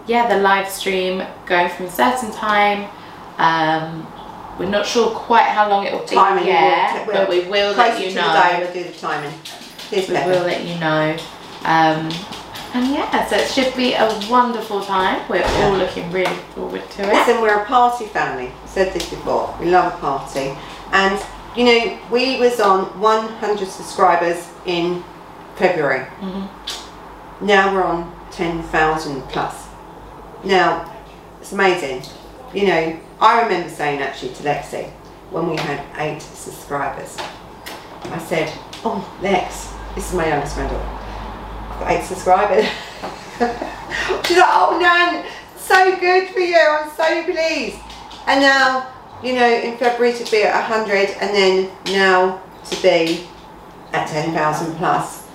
[0.08, 2.90] yeah the live stream going from a certain time.
[3.38, 4.06] Um,
[4.58, 7.76] we're not sure quite how long it will be Timing, yet, we'll- but we will
[7.76, 8.34] let you to know.
[8.34, 9.34] the day, we'll do the timing.
[9.92, 11.16] Here's We will let you know.
[11.64, 12.10] Um,
[12.74, 15.22] and yeah, so it should be a wonderful time.
[15.30, 17.14] We're all looking really forward to it.
[17.14, 18.52] Listen, we're a party family.
[18.64, 19.56] I said this before.
[19.60, 20.56] We love a party.
[20.92, 21.20] And,
[21.58, 25.04] you know, we was on 100 subscribers in
[25.56, 26.06] February.
[26.22, 26.48] Mhm.
[27.42, 29.56] Now we're on 10,000 plus.
[30.44, 30.86] Now,
[31.42, 32.04] it's amazing.
[32.54, 34.92] You know, I remember saying actually to Lexi
[35.32, 37.18] when we had eight subscribers,
[38.12, 38.52] I said,
[38.86, 40.86] oh, Lex, this is my youngest granddaughter.
[41.72, 42.66] I've got eight subscribers.
[44.26, 45.26] She's like, oh, Nan,
[45.58, 46.58] so good for you.
[46.60, 47.78] I'm so pleased.
[48.28, 48.88] And now,
[49.24, 53.28] you know, in February to be at 100 and then now to be
[53.94, 55.28] at 10,000 plus.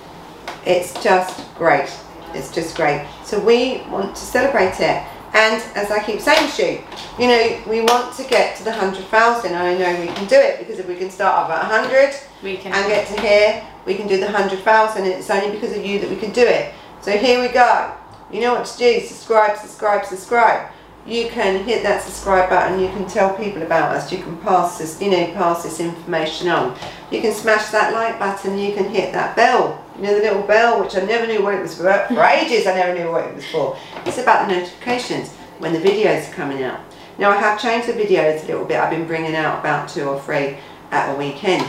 [0.65, 1.89] It's just great.
[2.33, 3.05] It's just great.
[3.23, 5.03] So we want to celebrate it.
[5.35, 6.83] And as I keep saying to you,
[7.19, 9.51] you know, we want to get to the 100,000.
[9.51, 12.15] and I know we can do it because if we can start off at 100
[12.43, 12.71] We can.
[12.71, 15.99] and get to here, we can do the 100,000 and it's only because of you
[15.99, 16.73] that we can do it.
[17.01, 17.91] So here we go.
[18.31, 18.99] You know what to do.
[19.01, 20.71] Subscribe, subscribe, subscribe.
[21.05, 22.79] You can hit that subscribe button.
[22.79, 24.09] You can tell people about us.
[24.09, 26.77] You can pass this, you know, pass this information on.
[27.11, 28.57] You can smash that like button.
[28.57, 29.83] You can hit that bell.
[29.97, 31.83] You know, the little bell, which I never knew what it was for.
[32.07, 33.77] For ages, I never knew what it was for.
[34.05, 36.79] It's about the notifications when the videos are coming out.
[37.17, 38.79] Now, I have changed the videos a little bit.
[38.79, 40.57] I've been bringing out about two or three
[40.91, 41.67] at a weekend.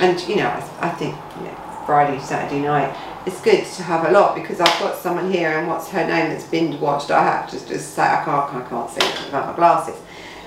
[0.00, 4.08] And, you know, I, I think, you know, Friday, Saturday night, it's good to have
[4.08, 7.10] a lot because I've got someone here and what's her name that's binge watched.
[7.10, 9.94] I have to just say I can't, I can't see it without my glasses.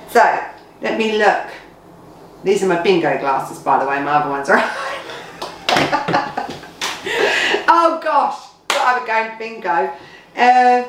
[0.09, 0.21] So
[0.81, 1.47] let me look.
[2.43, 4.03] These are my bingo glasses, by the way.
[4.03, 4.57] My other ones are.
[7.67, 8.39] oh gosh,
[8.71, 9.91] I a game bingo.
[10.35, 10.83] Uh,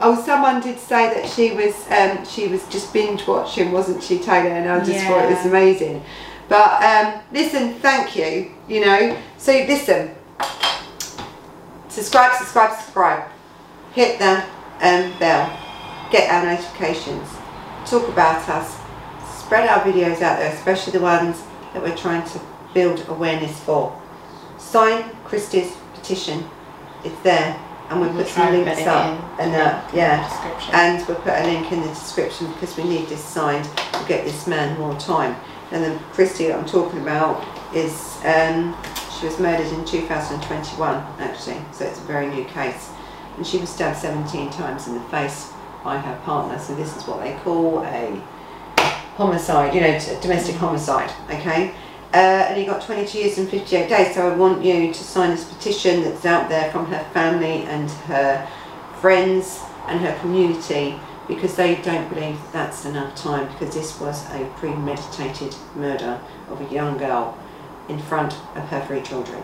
[0.00, 4.18] oh, someone did say that she was um, she was just binge watching, wasn't she,
[4.18, 4.50] Taylor?
[4.50, 6.02] And I just thought it was amazing.
[6.48, 8.50] But um, listen, thank you.
[8.66, 10.16] You know, so listen
[11.90, 13.28] subscribe, subscribe, subscribe.
[13.92, 14.42] Hit the
[14.80, 15.58] um, bell.
[16.10, 17.28] Get our notifications.
[17.86, 18.78] Talk about us.
[19.38, 21.42] Spread our videos out there, especially the ones
[21.74, 22.40] that we're trying to
[22.72, 24.00] build awareness for.
[24.58, 26.44] Sign Christie's petition.
[27.04, 29.40] It's there, and we'll We'll put some links up.
[29.40, 30.74] And uh, yeah, description.
[30.74, 34.24] and we'll put a link in the description because we need this signed to get
[34.24, 35.34] this man more time.
[35.72, 38.76] And then Christie that I'm talking about is um,
[39.20, 42.90] she was murdered in 2021 actually, so it's a very new case.
[43.36, 45.52] And she was stabbed 17 times in the face
[45.84, 46.58] by her partner.
[46.58, 48.22] So this is what they call a
[49.16, 51.10] homicide, you know, domestic homicide.
[51.26, 51.74] Okay.
[52.12, 54.14] Uh, and he got 22 years and 58 days.
[54.14, 57.90] So I want you to sign this petition that's out there from her family and
[58.08, 58.48] her
[59.00, 60.98] friends and her community
[61.28, 66.74] because they don't believe that's enough time because this was a premeditated murder of a
[66.74, 67.38] young girl
[67.90, 69.42] in front of her three children.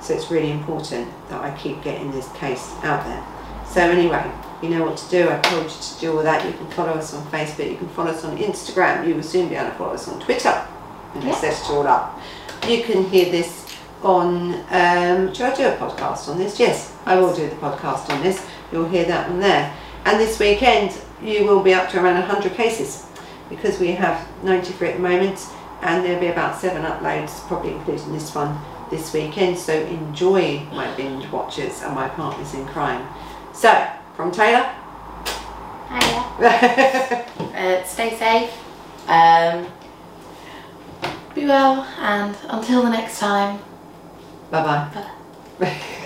[0.00, 3.24] So it's really important that I keep getting this case out there.
[3.66, 4.24] So anyway,
[4.62, 5.28] you know what to do.
[5.28, 6.46] I told you to do all that.
[6.46, 7.70] You can follow us on Facebook.
[7.70, 9.06] You can follow us on Instagram.
[9.06, 10.54] You will soon be able to follow us on Twitter.
[11.14, 11.34] And Yeah.
[11.34, 12.18] set it all up.
[12.66, 13.66] You can hear this
[14.02, 14.54] on.
[14.70, 16.58] Um, should I do a podcast on this?
[16.60, 18.40] Yes, I will do the podcast on this.
[18.72, 19.72] You'll hear that on there.
[20.04, 20.92] And this weekend,
[21.22, 23.04] you will be up to around 100 cases
[23.50, 25.38] because we have 93 at the moment,
[25.82, 28.58] and there'll be about seven uploads, probably including this one
[28.90, 29.58] this weekend.
[29.58, 33.06] So enjoy my binge watches and my partners in crime.
[33.52, 34.70] So, from Taylor.
[35.88, 37.24] Hiya.
[37.58, 38.52] Uh, stay safe.
[39.08, 39.66] Um,
[41.34, 43.58] be well, and until the next time.
[44.48, 45.04] bye bye.
[45.58, 46.04] Bye.